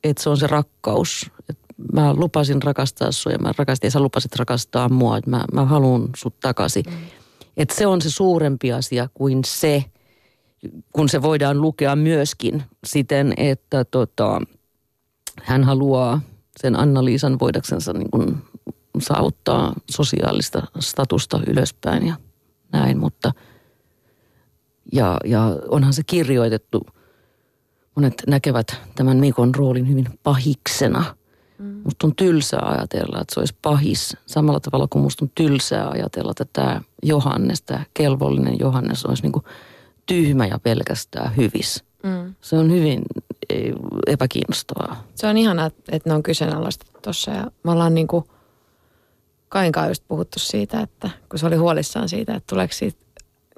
että 0.04 0.22
se 0.22 0.30
on 0.30 0.36
se 0.36 0.46
rakkaus. 0.46 1.30
Että 1.48 1.64
mä 1.92 2.14
lupasin 2.14 2.62
rakastaa 2.62 3.12
sua 3.12 3.32
ja 3.32 3.38
mä 3.38 3.52
rakastin 3.58 3.86
ja 3.86 3.90
sä 3.90 4.00
lupasit 4.00 4.36
rakastaa 4.36 4.88
mua, 4.88 5.16
että 5.16 5.30
mä, 5.30 5.44
mä 5.52 5.64
haluan 5.64 6.08
sut 6.16 6.40
takaisin. 6.40 6.84
Mm. 6.86 6.92
Että 7.56 7.74
se 7.74 7.86
on 7.86 8.02
se 8.02 8.10
suurempi 8.10 8.72
asia 8.72 9.08
kuin 9.14 9.40
se, 9.46 9.84
kun 10.92 11.08
se 11.08 11.22
voidaan 11.22 11.60
lukea 11.60 11.96
myöskin 11.96 12.62
siten, 12.86 13.34
että 13.36 13.84
tota, 13.84 14.40
hän 15.42 15.64
haluaa– 15.64 16.20
sen 16.60 16.76
Anna-Liisan 16.76 17.38
voidaksensa 17.38 17.92
niin 17.92 18.10
kuin 18.10 18.36
saavuttaa 18.98 19.72
sosiaalista 19.90 20.62
statusta 20.80 21.40
ylöspäin 21.46 22.06
ja 22.06 22.16
näin, 22.72 22.98
mutta 22.98 23.32
ja, 24.92 25.16
ja 25.24 25.56
onhan 25.68 25.92
se 25.92 26.02
kirjoitettu, 26.06 26.86
monet 27.96 28.22
näkevät 28.26 28.80
tämän 28.94 29.16
Mikon 29.16 29.54
roolin 29.54 29.88
hyvin 29.88 30.06
pahiksena. 30.22 31.04
Mm. 31.58 31.80
Musta 31.84 32.06
on 32.06 32.16
tylsää 32.16 32.62
ajatella, 32.64 33.20
että 33.20 33.34
se 33.34 33.40
olisi 33.40 33.54
pahis. 33.62 34.16
Samalla 34.26 34.60
tavalla 34.60 34.86
kuin 34.90 35.02
musta 35.02 35.24
on 35.24 35.30
tylsää 35.34 35.88
ajatella, 35.88 36.30
että 36.30 36.46
tämä 36.52 36.80
Johannes, 37.02 37.62
tämä 37.62 37.84
kelvollinen 37.94 38.58
Johannes 38.58 39.06
olisi 39.06 39.22
niin 39.22 39.32
kuin 39.32 39.44
tyhmä 40.06 40.46
ja 40.46 40.58
pelkästään 40.58 41.36
hyvis. 41.36 41.84
Mm. 42.02 42.34
Se 42.40 42.56
on 42.56 42.70
hyvin 42.70 43.02
epäkiinnostavaa. 44.06 45.04
Se 45.14 45.26
on 45.26 45.36
ihanaa, 45.36 45.66
että 45.66 46.10
ne 46.10 46.14
on 46.14 46.22
kyseenalaistettu 46.22 46.98
tuossa 47.02 47.30
ja 47.30 47.50
me 47.62 47.70
ollaan 47.70 47.94
niin 47.94 48.06
kuin 48.06 48.24
Kainkaan 49.48 49.88
just 49.88 50.04
puhuttu 50.08 50.38
siitä, 50.38 50.80
että 50.80 51.10
kun 51.28 51.38
se 51.38 51.46
oli 51.46 51.56
huolissaan 51.56 52.08
siitä, 52.08 52.34
että 52.34 52.46
tuleeko 52.54 52.74
siitä 52.74 52.98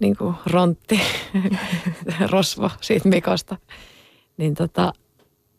niin 0.00 0.16
kuin 0.16 0.34
rontti, 0.46 1.00
rosvo 2.30 2.70
siitä 2.80 3.08
Mikosta, 3.08 3.56
niin 4.36 4.54
tota, 4.54 4.92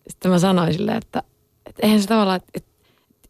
sitten 0.08 0.32
mä 0.32 0.40
sanoin 0.40 0.74
sille, 0.74 0.92
että, 0.92 1.24
että 1.66 1.86
eihän 1.86 2.02
se 2.02 2.08
tavallaan, 2.08 2.36
että, 2.36 2.52
että, 2.54 2.70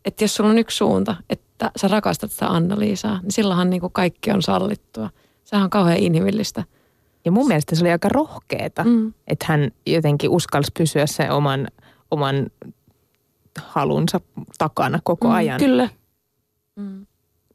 että 0.05 0.23
jos 0.23 0.35
sulla 0.35 0.49
on 0.49 0.57
yksi 0.57 0.77
suunta, 0.77 1.15
että 1.29 1.71
sä 1.75 1.87
rakastat 1.87 2.31
sitä 2.31 2.47
Anna-Liisaa, 2.47 3.19
niin 3.21 3.31
silloinhan 3.31 3.69
niin 3.69 3.81
kuin 3.81 3.93
kaikki 3.93 4.31
on 4.31 4.41
sallittua. 4.41 5.09
Sehän 5.43 5.63
on 5.63 5.69
kauhean 5.69 5.97
inhimillistä– 5.97 6.63
ja 7.27 7.31
mun 7.31 7.47
mielestä 7.47 7.75
se 7.75 7.83
oli 7.83 7.91
aika 7.91 8.09
rohkeeta, 8.09 8.83
mm. 8.83 9.13
että 9.27 9.45
hän 9.47 9.71
jotenkin 9.85 10.29
uskalsi 10.29 10.71
pysyä 10.77 11.05
sen 11.05 11.31
oman, 11.31 11.67
oman 12.11 12.47
halunsa 13.61 14.21
takana 14.57 14.99
koko 15.03 15.27
mm, 15.27 15.33
ajan. 15.33 15.59
Kyllä. 15.59 15.89
Mm. 16.75 17.05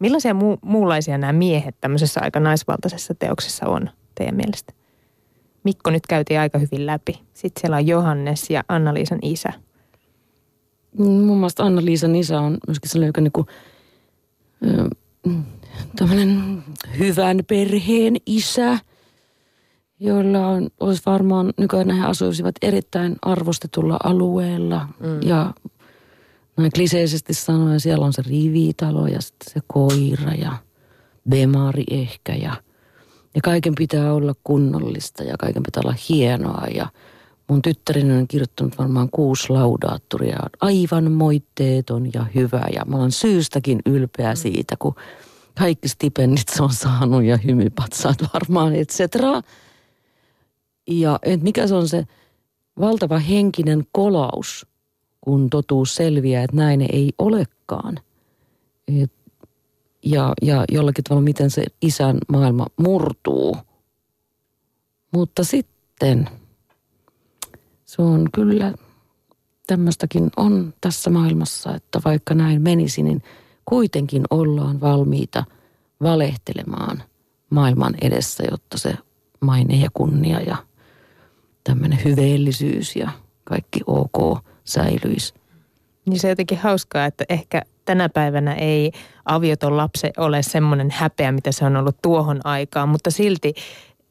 Millaisia 0.01 0.33
mu- 0.33 0.59
muunlaisia 0.63 1.19
nämä 1.19 1.33
miehet 1.33 1.77
tämmöisessä 1.81 2.21
aika 2.21 2.41
naisvaltaisessa 2.41 3.15
teoksessa 3.15 3.67
on 3.67 3.91
teidän 4.15 4.37
mielestä? 4.37 4.73
Mikko 5.65 5.91
nyt 5.91 6.07
käytiin 6.07 6.41
aika 6.41 6.59
hyvin 6.59 6.87
läpi. 6.87 7.21
Sitten 7.35 7.61
siellä 7.61 7.77
on 7.77 7.87
Johannes 7.87 8.51
ja 8.51 8.65
Anna-Liisan 8.69 9.19
isä. 9.23 9.53
Mun 10.99 11.37
mielestä 11.37 11.65
Anna-Liisan 11.65 12.15
isä 12.15 12.41
on 12.41 12.59
myöskin 12.67 12.91
sellainen, 12.91 13.09
joka 13.09 13.21
niinku, 13.21 13.47
tämmöinen 15.97 16.63
hyvän 16.99 17.39
perheen 17.49 18.17
isä– 18.27 18.79
joilla 20.03 20.47
on, 20.47 20.69
olisi 20.81 21.03
varmaan, 21.07 21.53
nykyään 21.57 21.91
he 21.91 22.05
asuisivat 22.05 22.55
erittäin 22.63 23.17
arvostetulla 23.23 23.97
alueella 24.05 24.89
mm. 25.01 25.23
ja 25.23 25.55
näin 26.57 26.71
kliseisesti 26.75 27.35
sanoen, 27.35 27.81
siellä 27.81 28.07
on 28.07 28.13
se 28.13 28.23
rivitalo 28.23 29.07
ja 29.07 29.21
sitten 29.21 29.53
se 29.53 29.61
koira 29.67 30.35
ja 30.35 30.53
bemari 31.29 31.85
ehkä 31.91 32.35
ja, 32.35 32.57
ja 33.35 33.41
kaiken 33.45 33.75
pitää 33.75 34.13
olla 34.15 34.35
kunnollista 34.45 35.23
ja 35.23 35.35
kaiken 35.39 35.63
pitää 35.63 35.81
olla 35.85 35.97
hienoa 36.09 36.67
ja 36.75 36.87
mun 37.49 37.63
tyttäreni 37.63 38.13
on 38.13 38.29
kirjoittanut 38.29 38.79
varmaan 38.79 39.11
kuusi 39.11 39.49
laudaattoria, 39.49 40.39
aivan 40.61 41.13
moitteeton 41.13 42.11
ja 42.15 42.27
hyvä 42.35 42.63
ja 42.75 42.85
mä 42.85 42.97
olen 42.97 43.13
syystäkin 43.13 43.79
ylpeä 43.87 44.33
mm. 44.33 44.37
siitä, 44.37 44.77
kun 44.79 44.95
kaikki 45.59 45.89
stipendit 45.89 46.49
se 46.49 46.63
on 46.63 46.73
saanut 46.73 47.25
ja 47.25 47.37
hymypatsaat 47.37 48.17
varmaan, 48.35 48.75
et 48.75 48.91
cetera. 48.91 49.43
Ja 50.87 51.19
et 51.23 51.43
mikä 51.43 51.67
se 51.67 51.75
on 51.75 51.89
se 51.89 52.07
valtava 52.81 53.19
henkinen 53.19 53.87
kolaus, 53.93 54.67
kun 55.21 55.51
totuus 55.51 55.95
selviää, 55.95 56.45
että 56.45 56.57
näin 56.57 56.81
ei 56.81 57.13
olekaan. 57.19 58.01
Et, 59.03 59.13
ja, 60.05 60.33
ja 60.43 60.65
jollakin 60.73 61.05
tavalla 61.05 61.25
miten 61.25 61.51
se 61.51 61.65
isän 61.83 62.19
maailma 62.29 62.67
murtuu. 62.77 63.57
Mutta 65.13 65.45
sitten 65.45 66.29
se 67.85 68.03
on 68.03 68.29
kyllä, 68.35 68.75
tämmöistäkin 69.67 70.31
on 70.37 70.75
tässä 70.81 71.11
maailmassa, 71.11 71.75
että 71.75 72.01
vaikka 72.05 72.35
näin 72.35 72.63
menisi, 72.63 73.03
niin 73.03 73.23
kuitenkin 73.65 74.23
ollaan 74.31 74.81
valmiita 74.81 75.45
valehtelemaan 76.03 77.03
maailman 77.51 77.95
edessä, 78.01 78.45
jotta 78.51 78.79
se 78.79 78.95
maine 79.41 79.77
ja 79.77 79.89
kunnia 79.95 80.41
ja 80.41 80.57
tämmöinen 81.65 82.05
hyveellisyys 82.05 82.97
ja 82.97 83.11
kaikki 83.45 83.81
ok 83.87 84.39
säilyisi. 84.65 85.35
Niin 86.07 86.21
se 86.21 86.27
on 86.27 86.31
jotenkin 86.31 86.59
hauskaa, 86.59 87.07
että 87.07 87.25
ehkä 87.29 87.63
tänä 87.85 88.09
päivänä 88.09 88.55
ei 88.55 88.93
avioton 89.25 89.77
lapsi 89.77 90.07
ole 90.17 90.43
semmoinen 90.43 90.91
häpeä, 90.91 91.33
mitä 91.33 91.53
se 91.53 91.65
on 91.65 91.77
ollut 91.77 91.97
tuohon 92.03 92.41
aikaan, 92.45 92.89
mutta 92.89 93.11
silti 93.11 93.55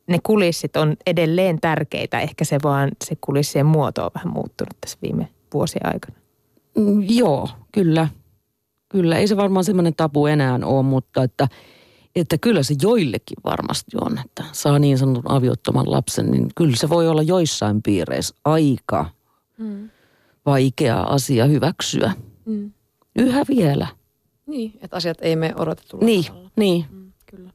ne 0.07 0.19
kulissit 0.23 0.77
on 0.77 0.95
edelleen 1.05 1.61
tärkeitä. 1.61 2.19
Ehkä 2.19 2.45
se 2.45 2.57
vaan, 2.63 2.91
se 3.05 3.15
kulissien 3.21 3.65
muoto 3.65 4.05
on 4.05 4.11
vähän 4.15 4.33
muuttunut 4.33 4.81
tässä 4.81 4.97
viime 5.01 5.27
vuosien 5.53 5.85
aikana. 5.85 6.17
Mm, 6.77 7.03
joo, 7.09 7.49
kyllä. 7.71 8.07
kyllä. 8.89 9.17
Ei 9.17 9.27
se 9.27 9.37
varmaan 9.37 9.63
semmoinen 9.63 9.95
tabu 9.95 10.25
enää 10.25 10.59
ole, 10.63 10.83
mutta 10.83 11.23
että, 11.23 11.47
että 12.15 12.38
kyllä 12.38 12.63
se 12.63 12.76
joillekin 12.82 13.38
varmasti 13.43 13.91
on, 14.02 14.19
että 14.26 14.43
saa 14.52 14.80
niin 14.80 14.97
sanotun 14.97 15.32
aviottoman 15.32 15.91
lapsen, 15.91 16.32
niin 16.32 16.47
kyllä 16.56 16.76
se 16.76 16.89
voi 16.89 17.08
olla 17.08 17.21
joissain 17.21 17.82
piireissä 17.82 18.36
aika 18.45 19.06
mm. 19.58 19.89
vaikea 20.45 21.02
asia 21.02 21.45
hyväksyä. 21.45 22.13
Mm. 22.45 22.71
Yhä 23.15 23.43
vielä. 23.50 23.88
Niin, 24.47 24.74
että 24.82 24.97
asiat 24.97 25.17
ei 25.21 25.36
mene 25.36 25.54
odotetulla 25.58 26.06
Niin, 26.06 26.26
tavalla. 26.26 26.50
niin. 26.56 26.86
Mm, 26.91 27.12
kyllä. 27.26 27.50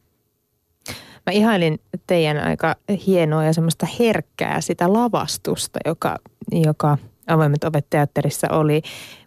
Mä 1.27 1.33
ihailin 1.33 1.81
teidän 2.07 2.39
aika 2.39 2.77
hienoa 3.07 3.45
ja 3.45 3.53
semmoista 3.53 3.87
herkkää 3.99 4.61
sitä 4.61 4.93
lavastusta, 4.93 5.79
joka, 5.85 6.17
joka 6.53 6.99
avoimet 7.27 7.65
ovet 7.65 7.87
teatterissa 7.91 8.49
oli. 8.51 8.83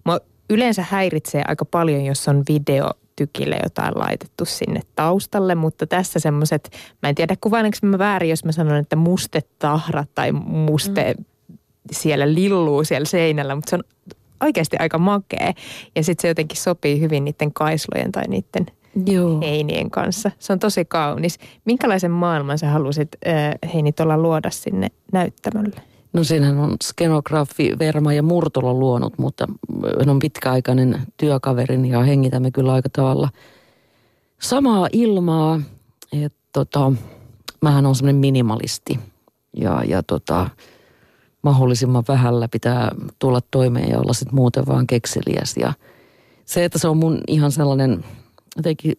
Mua 0.06 0.20
yleensä 0.50 0.86
häiritsee 0.90 1.44
aika 1.48 1.66
paljon, 1.66 2.06
jos 2.06 2.28
on 2.28 2.44
video 2.50 2.92
tykille 3.20 3.60
jotain 3.64 3.94
laitettu 3.96 4.46
sinne 4.46 4.82
taustalle, 4.96 5.56
mutta 5.56 5.88
tässä 5.88 6.20
semmoiset, 6.20 6.70
mä 7.04 7.10
en 7.10 7.16
tiedä 7.16 7.36
kuvailenko 7.42 7.78
mä 7.82 7.98
väärin, 7.98 8.30
jos 8.30 8.46
mä 8.46 8.52
sanon, 8.52 8.78
että 8.78 8.96
mustetahra 8.96 10.06
tai 10.16 10.32
muste 10.32 11.16
mm. 11.18 11.26
siellä 11.92 12.34
lilluu 12.34 12.84
siellä 12.84 13.06
seinällä, 13.06 13.56
mutta 13.56 13.70
se 13.70 13.76
on 13.76 13.84
oikeasti 14.44 14.78
aika 14.80 14.98
makea. 14.98 15.54
Ja 15.96 16.04
sitten 16.04 16.22
se 16.22 16.28
jotenkin 16.28 16.58
sopii 16.58 17.02
hyvin 17.02 17.26
niiden 17.26 17.54
kaislojen 17.54 18.12
tai 18.12 18.24
niiden 18.28 18.66
Joo. 19.06 19.42
heinien 19.42 19.92
kanssa. 19.92 20.32
Se 20.40 20.54
on 20.54 20.60
tosi 20.60 20.86
kaunis. 20.86 21.40
Minkälaisen 21.66 22.12
maailman 22.12 22.58
sä 22.58 22.70
halusit 22.70 23.10
äh, 23.28 23.74
heinitolla 23.74 24.18
luoda 24.18 24.50
sinne 24.50 24.88
näyttämölle? 25.12 25.89
No 26.14 26.24
siinähän 26.24 26.58
on 26.58 26.76
skenografi 26.84 27.76
Verma 27.80 28.14
ja 28.14 28.24
Murtola 28.24 28.74
luonut, 28.74 29.18
mutta 29.18 29.48
hän 30.00 30.10
on 30.10 30.20
pitkäaikainen 30.20 31.02
työkaverini 31.18 31.90
ja 31.90 32.04
hengitämme 32.04 32.52
kyllä 32.52 32.74
aika 32.74 32.90
tavalla 32.90 33.30
samaa 34.42 34.88
ilmaa. 34.94 35.62
Että 36.12 36.40
tota, 36.54 36.92
mähän 37.62 37.86
on 37.86 37.96
semmoinen 37.96 38.20
minimalisti 38.20 39.00
ja, 39.58 39.84
ja 39.88 40.04
tota, 40.04 40.50
mahdollisimman 41.42 42.04
vähällä 42.08 42.48
pitää 42.48 42.92
tulla 43.20 43.42
toimeen 43.52 43.90
ja 43.90 44.00
olla 44.00 44.14
sitten 44.14 44.36
muuten 44.36 44.66
vaan 44.68 44.88
kekseliäs. 44.88 45.58
Ja 45.58 45.74
se, 46.46 46.66
että 46.66 46.80
se 46.80 46.88
on 46.88 46.98
mun 46.98 47.22
ihan 47.28 47.52
sellainen 47.52 48.06
jotenkin 48.56 48.94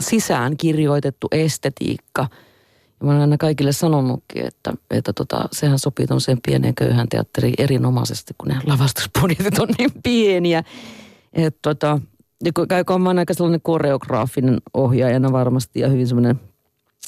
sisään 0.00 0.56
kirjoitettu 0.56 1.28
estetiikka– 1.32 2.28
mä 3.02 3.10
olen 3.10 3.20
aina 3.20 3.38
kaikille 3.38 3.72
sanonutkin, 3.72 4.46
että, 4.46 4.72
että 4.90 5.12
tota, 5.12 5.48
sehän 5.52 5.78
sopii 5.78 6.06
tuollaiseen 6.06 6.38
pieneen 6.46 6.74
köyhän 6.74 7.08
teatteriin 7.08 7.54
erinomaisesti, 7.58 8.34
kun 8.38 8.48
ne 8.48 8.60
lavastusbudjetit 8.66 9.58
on 9.58 9.68
niin 9.78 9.90
pieniä. 10.02 10.62
Että 11.32 11.58
tota, 11.62 12.00
kun 12.86 13.02
mä 13.02 13.14
aika 13.18 13.34
sellainen 13.34 13.60
koreograafinen 13.60 14.58
ohjaajana 14.74 15.32
varmasti 15.32 15.80
ja 15.80 15.88
hyvin 15.88 16.06
semmoinen, 16.06 16.40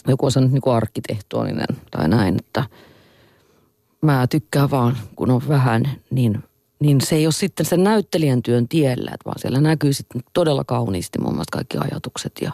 joku 0.09 0.27
on 0.27 0.33
sanonut 0.33 0.53
niin 0.53 0.75
arkkitehtuaalinen 0.75 1.67
tai 1.91 2.09
näin, 2.09 2.37
että 2.39 2.65
mä 4.03 4.27
tykkään 4.27 4.71
vaan, 4.71 4.97
kun 5.17 5.31
on 5.31 5.43
vähän, 5.49 5.83
niin, 6.11 6.45
niin 6.81 7.01
se 7.01 7.17
ei 7.17 7.27
ole 7.27 7.33
sitten 7.33 7.67
sen 7.67 7.85
näyttelijän 7.85 8.43
työn 8.43 8.69
tiellä, 8.69 9.11
että 9.15 9.25
vaan 9.25 9.39
siellä 9.39 9.61
näkyy 9.61 9.93
sitten 9.93 10.23
todella 10.33 10.65
kauniisti 10.65 11.19
muun 11.19 11.35
muassa 11.35 11.57
kaikki 11.57 11.79
ajatukset 11.79 12.33
ja 12.43 12.53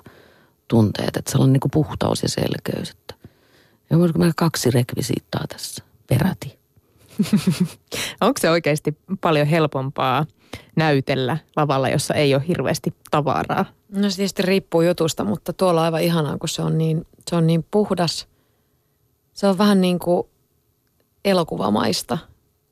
tunteet, 0.68 1.16
että 1.16 1.30
sellainen 1.30 1.52
niin 1.52 1.60
kuin 1.60 1.70
puhtaus 1.70 2.22
ja 2.22 2.28
selkeys, 2.28 2.96
ja 3.94 3.98
voisiko 3.98 4.18
meillä 4.18 4.35
kaksi 4.37 4.70
rekvisiittaa 4.70 5.44
tässä 5.48 5.85
peräti. 6.07 6.59
Onko 8.20 8.40
se 8.40 8.50
oikeasti 8.50 8.98
paljon 9.20 9.46
helpompaa 9.46 10.26
näytellä 10.76 11.38
lavalla, 11.57 11.88
jossa 11.88 12.14
ei 12.14 12.35
ole 12.35 12.44
hirveästi 12.48 12.94
tavaraa? 13.11 13.64
No 13.88 14.11
se 14.11 14.16
tietysti 14.16 14.42
riippuu 14.42 14.83
jutusta, 14.83 15.24
mutta 15.24 15.52
tuolla 15.52 15.80
on 15.80 15.85
aivan 15.85 16.02
ihanaa, 16.02 16.38
kun 16.38 16.48
se 16.48 16.62
on 16.62 16.78
niin, 16.78 17.07
se 17.30 17.37
on 17.37 17.46
niin 17.46 17.64
puhdas. 17.70 18.28
Se 19.33 19.46
on 19.46 19.59
vähän 19.59 19.80
niin 19.80 19.98
kuin 19.98 20.26
elokuvamaista 21.24 22.18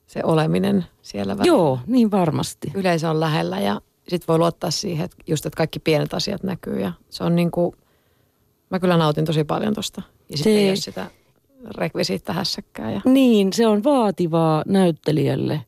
se 0.07 0.21
oleminen 0.23 0.85
siellä 1.01 1.37
välillä. 1.37 1.55
Joo, 1.55 1.79
niin 1.87 2.11
varmasti. 2.11 2.71
Yleisö 2.73 3.09
on 3.09 3.19
lähellä 3.19 3.59
ja 3.59 3.81
sitten 4.07 4.27
voi 4.27 4.37
luottaa 4.37 4.71
siihen, 4.71 5.05
että 5.05 5.17
just 5.27 5.45
että 5.45 5.57
kaikki 5.57 5.79
pienet 5.79 6.13
asiat 6.13 6.43
näkyy 6.43 6.79
ja 6.79 6.91
se 7.09 7.23
on 7.23 7.35
niin 7.35 7.51
kuin, 7.51 7.75
mä 8.69 8.79
kyllä 8.79 8.97
nautin 8.97 9.25
tosi 9.25 9.43
paljon 9.43 9.73
tosta. 9.73 10.01
Ja 10.29 10.37
sitten 10.37 10.53
ei 10.53 10.69
ole 10.69 10.75
sitä 10.75 11.11
rekvisiittä 11.77 12.33
hässäkkää. 12.33 12.91
Ja... 12.91 13.01
Niin, 13.05 13.53
se 13.53 13.67
on 13.67 13.83
vaativaa 13.83 14.63
näyttelijälle. 14.67 15.61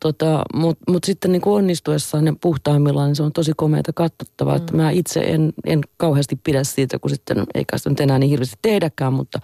tota, 0.00 0.42
Mutta 0.54 0.92
mut 0.92 1.04
sitten 1.04 1.32
niin 1.32 1.42
onnistuessaan 1.46 2.26
ja 2.26 2.34
puhtaimmillaan 2.40 3.08
niin 3.08 3.16
se 3.16 3.22
on 3.22 3.32
tosi 3.32 3.52
komeata 3.56 3.92
katsottavaa. 3.92 4.54
Mm. 4.54 4.62
Että 4.62 4.76
mä 4.76 4.90
itse 4.90 5.20
en, 5.20 5.52
en 5.66 5.80
kauheasti 5.96 6.36
pidä 6.44 6.64
siitä, 6.64 6.98
kun 6.98 7.10
sitten 7.10 7.46
ei 7.54 7.64
kai 7.64 7.78
sitä 7.78 8.02
enää 8.02 8.18
niin 8.18 8.30
hirveästi 8.30 8.58
tehdäkään, 8.62 9.12
mutta 9.12 9.40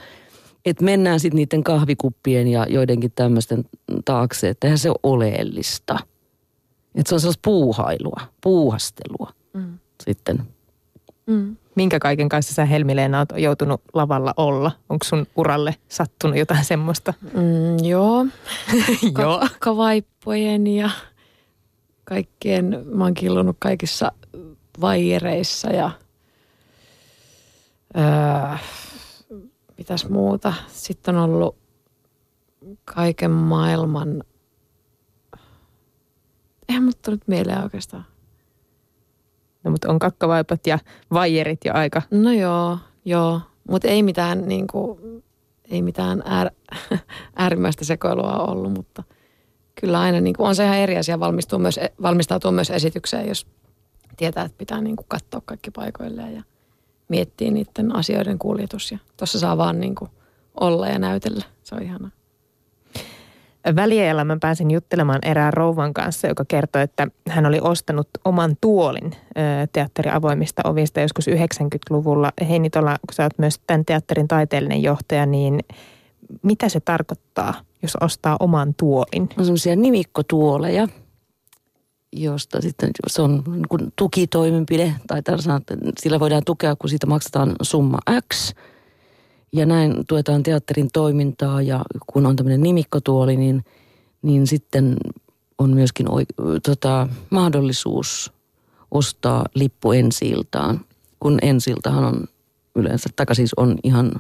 että 0.64 0.85
mennään 0.85 1.20
sitten 1.20 1.37
niiden 1.37 1.64
kahvikuppien 1.64 2.48
ja 2.48 2.66
joidenkin 2.68 3.12
tämmöisten 3.14 3.64
taakse, 4.05 4.48
että 4.48 4.66
eihän 4.66 4.79
se 4.79 4.90
ole 4.90 4.98
oleellista. 5.02 5.98
Että 6.94 7.09
se 7.09 7.14
on 7.14 7.20
sellaista 7.20 7.40
puuhailua, 7.44 8.20
puuhastelua 8.42 9.33
mm. 9.55 9.79
sitten. 10.05 10.55
Mm. 11.26 11.56
Minkä 11.74 11.98
kaiken 11.98 12.28
kanssa 12.28 12.54
sä 12.54 12.64
Helmileena 12.64 13.18
oot 13.18 13.28
joutunut 13.36 13.80
lavalla 13.94 14.34
olla? 14.36 14.72
Onko 14.88 15.04
sun 15.04 15.26
uralle 15.36 15.74
sattunut 15.88 16.36
jotain 16.36 16.64
semmoista? 16.64 17.14
Mm, 17.32 17.84
joo. 17.84 18.26
joo. 19.18 19.38
Kakkavaippojen 19.38 20.66
ja 20.66 20.90
kaikkien, 22.04 22.82
mä 22.84 23.04
oon 23.04 23.14
killunut 23.14 23.56
kaikissa 23.58 24.12
vaijereissa 24.80 25.70
ja 25.72 25.90
öö, 27.96 28.56
mitäs 29.78 30.08
muuta. 30.08 30.52
Sitten 30.68 31.16
on 31.16 31.30
ollut 31.30 31.56
kaiken 32.84 33.30
maailman, 33.30 34.22
eihän 36.68 36.84
mutta 36.84 37.10
nyt 37.10 37.22
mieleen 37.28 37.62
oikeastaan. 37.62 38.04
No 39.66 39.70
mutta 39.70 39.90
on 39.90 39.98
kakkavaipat 39.98 40.66
ja 40.66 40.79
vaijerit 41.12 41.61
jo 41.64 41.72
aika. 41.74 42.02
No 42.11 42.33
joo, 42.33 42.79
joo. 43.05 43.40
Mutta 43.70 43.88
ei 43.88 44.02
mitään, 44.02 44.48
niin 44.48 44.66
kuin, 44.66 44.98
ei 45.70 45.83
mitään 45.83 46.22
äär, 46.26 46.50
äärimmäistä 47.37 47.85
sekoilua 47.85 48.33
ollut, 48.33 48.72
mutta 48.72 49.02
kyllä 49.81 50.00
aina 50.00 50.20
niin 50.20 50.35
kuin, 50.37 50.48
on 50.48 50.55
se 50.55 50.64
ihan 50.64 50.76
eri 50.76 50.96
asia 50.96 51.20
valmistua 51.20 51.59
myös, 51.59 51.81
valmistautua 52.02 52.52
myös 52.52 52.70
esitykseen, 52.70 53.29
jos 53.29 53.46
tietää, 54.16 54.44
että 54.44 54.59
pitää 54.59 54.81
niin 54.81 54.96
kuin, 54.96 55.07
katsoa 55.09 55.42
kaikki 55.44 55.70
paikoilleen 55.70 56.35
ja 56.35 56.42
miettiä 57.09 57.50
niiden 57.50 57.96
asioiden 57.96 58.38
kuljetus. 58.38 58.92
Ja 58.92 58.98
tuossa 59.16 59.38
saa 59.38 59.59
vaan 59.59 59.81
niin 59.81 59.94
kuin, 59.94 60.11
olla 60.61 60.88
ja 60.88 60.98
näytellä. 60.98 61.44
Se 61.62 61.74
on 61.74 61.83
ihanaa. 61.83 62.11
Väliajalla 63.76 64.24
mä 64.24 64.37
pääsin 64.40 64.70
juttelemaan 64.70 65.18
erään 65.22 65.52
rouvan 65.52 65.94
kanssa, 65.94 66.26
joka 66.26 66.44
kertoi, 66.48 66.83
että 66.83 67.09
hän 67.29 67.46
oli 67.46 67.59
ostanut 67.61 68.09
oman 68.24 68.57
tuolin 68.61 69.12
teatterin 69.72 70.12
avoimista 70.12 70.62
ovista 70.64 71.00
joskus 71.00 71.29
90-luvulla. 71.29 72.33
Heini 72.48 72.70
Tola, 72.70 72.96
kun 73.07 73.14
sä 73.14 73.22
oot 73.22 73.38
myös 73.38 73.61
tämän 73.66 73.85
teatterin 73.85 74.29
taiteellinen 74.29 74.83
johtaja, 74.83 75.26
niin 75.26 75.61
mitä 76.42 76.68
se 76.68 76.81
tarkoittaa, 76.81 77.55
jos 77.83 77.96
ostaa 78.00 78.37
oman 78.40 78.74
tuolin? 78.74 79.29
On 79.38 79.44
sellaisia 79.44 79.76
nimikkotuoleja, 79.76 80.88
josta 82.12 82.61
sitten 82.61 82.90
se 83.07 83.22
on 83.22 83.42
niin 83.46 83.92
tukitoimenpide, 83.96 84.94
tai 85.07 85.22
sanoa, 85.38 85.61
sillä 85.98 86.20
voidaan 86.20 86.42
tukea, 86.46 86.76
kun 86.76 86.90
siitä 86.90 87.07
maksetaan 87.07 87.57
summa 87.62 87.98
X– 88.33 88.52
ja 89.56 89.66
näin 89.66 90.06
tuetaan 90.08 90.42
teatterin 90.42 90.88
toimintaa 90.92 91.62
ja 91.62 91.82
kun 92.06 92.26
on 92.26 92.36
tämmöinen 92.36 92.62
nimikkotuoli, 92.62 93.36
niin, 93.36 93.64
niin 94.22 94.46
sitten 94.46 94.96
on 95.58 95.70
myöskin 95.74 96.06
tota, 96.66 97.08
mahdollisuus 97.30 98.32
ostaa 98.90 99.44
lippu 99.54 99.92
ensiltaan, 99.92 100.80
kun 101.20 101.38
ensiltahan 101.42 102.04
on 102.04 102.24
yleensä, 102.74 103.08
taka 103.16 103.34
siis 103.34 103.54
on 103.54 103.78
ihan 103.82 104.12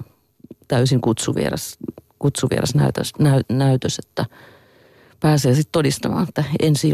täysin 0.68 1.00
kutsuvieras, 1.00 1.78
kutsuvieras 2.18 2.74
näytös, 2.74 3.12
näy, 3.18 3.40
näytös 3.48 3.98
että 3.98 4.26
pääsee 5.20 5.54
sitten 5.54 5.72
todistamaan, 5.72 6.28
että 6.28 6.44
ensi 6.62 6.92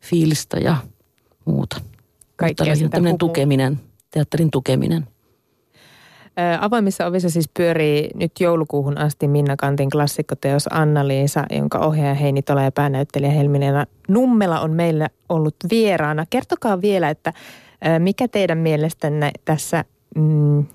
fiilistä 0.00 0.56
ja 0.58 0.76
muuta. 1.44 1.80
Kaikkea 2.36 2.76
sitä 2.76 3.00
tukeminen, 3.18 3.80
teatterin 4.10 4.50
tukeminen. 4.50 5.06
Avoimissa 6.60 7.06
ovissa 7.06 7.30
siis 7.30 7.50
pyörii 7.56 8.10
nyt 8.14 8.32
joulukuuhun 8.40 8.98
asti 8.98 9.28
Minna 9.28 9.56
Kantin 9.56 9.90
klassikkoteos 9.90 10.66
Anna-Liisa, 10.70 11.44
jonka 11.50 11.78
ohjaaja 11.78 12.14
Heini 12.14 12.42
Tola 12.42 12.62
ja 12.62 12.72
päänäyttelijä 12.72 13.30
Helminena 13.30 13.86
Nummela 14.08 14.60
on 14.60 14.70
meillä 14.70 15.08
ollut 15.28 15.56
vieraana. 15.70 16.26
Kertokaa 16.30 16.80
vielä, 16.80 17.10
että 17.10 17.32
mikä 17.98 18.28
teidän 18.28 18.58
mielestänne 18.58 19.30
tässä, 19.44 19.84
mm, 20.16 20.66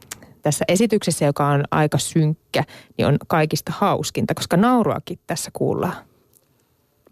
tässä 0.41 0.65
esityksessä, 0.67 1.25
joka 1.25 1.47
on 1.47 1.63
aika 1.71 1.97
synkkä, 1.97 2.63
niin 2.97 3.07
on 3.07 3.17
kaikista 3.27 3.71
hauskinta, 3.75 4.33
koska 4.33 4.57
nauruakin 4.57 5.19
tässä 5.27 5.51
kuullaan. 5.53 5.95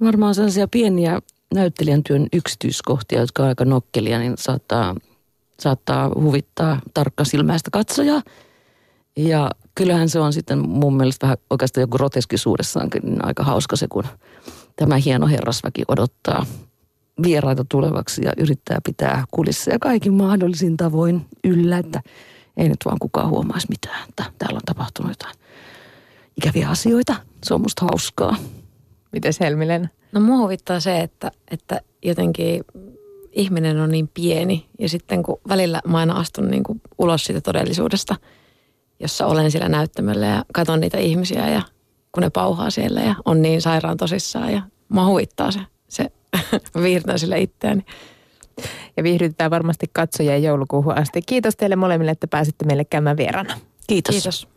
Varmaan 0.02 0.36
sellaisia 0.36 0.68
pieniä 0.68 1.20
näyttelijän 1.54 2.04
työn 2.04 2.28
yksityiskohtia, 2.34 3.20
jotka 3.20 3.44
on 3.44 3.50
aika 3.50 3.66
nokkelia, 3.66 4.20
niin 4.20 4.34
saattaa, 4.38 4.96
saattaa 5.60 6.12
huvittaa 6.16 6.82
tarkkasilmäistä 6.94 7.72
katsojaa. 7.72 8.22
Ja 9.18 9.52
kyllähän 9.76 10.10
se 10.10 10.20
on 10.20 10.34
sitten 10.34 10.70
mun 10.70 10.98
mielestä 10.98 11.26
vähän 11.26 11.38
oikeastaan 11.50 11.82
joku 11.82 11.98
groteskisuudessaankin 11.98 13.02
niin 13.06 13.26
aika 13.26 13.44
hauska 13.44 13.76
se, 13.76 13.88
kun 13.88 14.04
tämä 14.76 14.98
hieno 14.98 15.28
herrasväki 15.28 15.84
odottaa 15.88 16.46
vieraita 17.24 17.66
tulevaksi 17.70 18.22
ja 18.26 18.34
yrittää 18.38 18.80
pitää 18.86 19.24
kulisseja 19.32 19.80
kaikin 19.80 20.14
mahdollisin 20.14 20.78
tavoin 20.78 21.26
yllä, 21.44 21.78
että 21.78 22.02
ei 22.58 22.70
nyt 22.70 22.80
vaan 22.86 23.00
kukaan 23.00 23.30
huomaisi 23.30 23.68
mitään, 23.70 24.10
että 24.10 24.24
täällä 24.38 24.58
on 24.58 24.66
tapahtunut 24.66 25.12
jotain 25.12 25.36
ikäviä 26.38 26.70
asioita. 26.70 27.16
Se 27.44 27.54
on 27.54 27.62
musta 27.62 27.86
hauskaa. 27.86 28.36
Miten 29.12 29.34
Helmilen? 29.40 29.90
No 30.12 30.20
mua 30.20 30.38
huvittaa 30.38 30.80
se, 30.80 31.00
että, 31.00 31.32
että 31.52 31.82
jotenkin 32.04 32.64
ihminen 33.36 33.80
on 33.80 33.90
niin 33.90 34.10
pieni 34.14 34.66
ja 34.80 34.90
sitten 34.90 35.24
kun 35.24 35.40
välillä 35.50 35.82
mä 35.88 35.98
aina 35.98 36.14
astun 36.14 36.52
niin 36.52 36.64
kuin 36.64 36.82
ulos 36.98 37.26
siitä 37.26 37.42
todellisuudesta, 37.42 38.16
jossa 39.00 39.26
olen 39.26 39.52
siellä 39.52 39.70
näyttämöllä 39.70 40.26
ja 40.26 40.46
katson 40.54 40.80
niitä 40.80 40.98
ihmisiä 40.98 41.50
ja 41.50 41.62
kun 42.12 42.24
ne 42.24 42.30
pauhaa 42.30 42.70
siellä 42.70 43.02
ja 43.02 43.16
on 43.26 43.42
niin 43.42 43.62
sairaan 43.62 43.98
tosissaan 43.98 44.54
ja 44.54 44.62
mua 44.90 45.06
huvittaa 45.06 45.52
se, 45.52 45.60
se 45.88 46.12
viirtää 46.84 47.18
sille 47.18 47.40
itseäni. 47.40 47.86
Ja 48.98 49.04
viihdytetään 49.04 49.52
varmasti 49.52 49.86
katsojia 49.94 50.38
joulukuuhun 50.38 50.98
asti. 50.98 51.22
Kiitos 51.22 51.56
teille 51.56 51.76
molemmille, 51.76 52.12
että 52.12 52.28
pääsitte 52.28 52.66
meille 52.66 52.86
käymään 52.86 53.18
vieraana. 53.18 53.60
Kiitos. 53.88 54.16
Kiitos. 54.16 54.48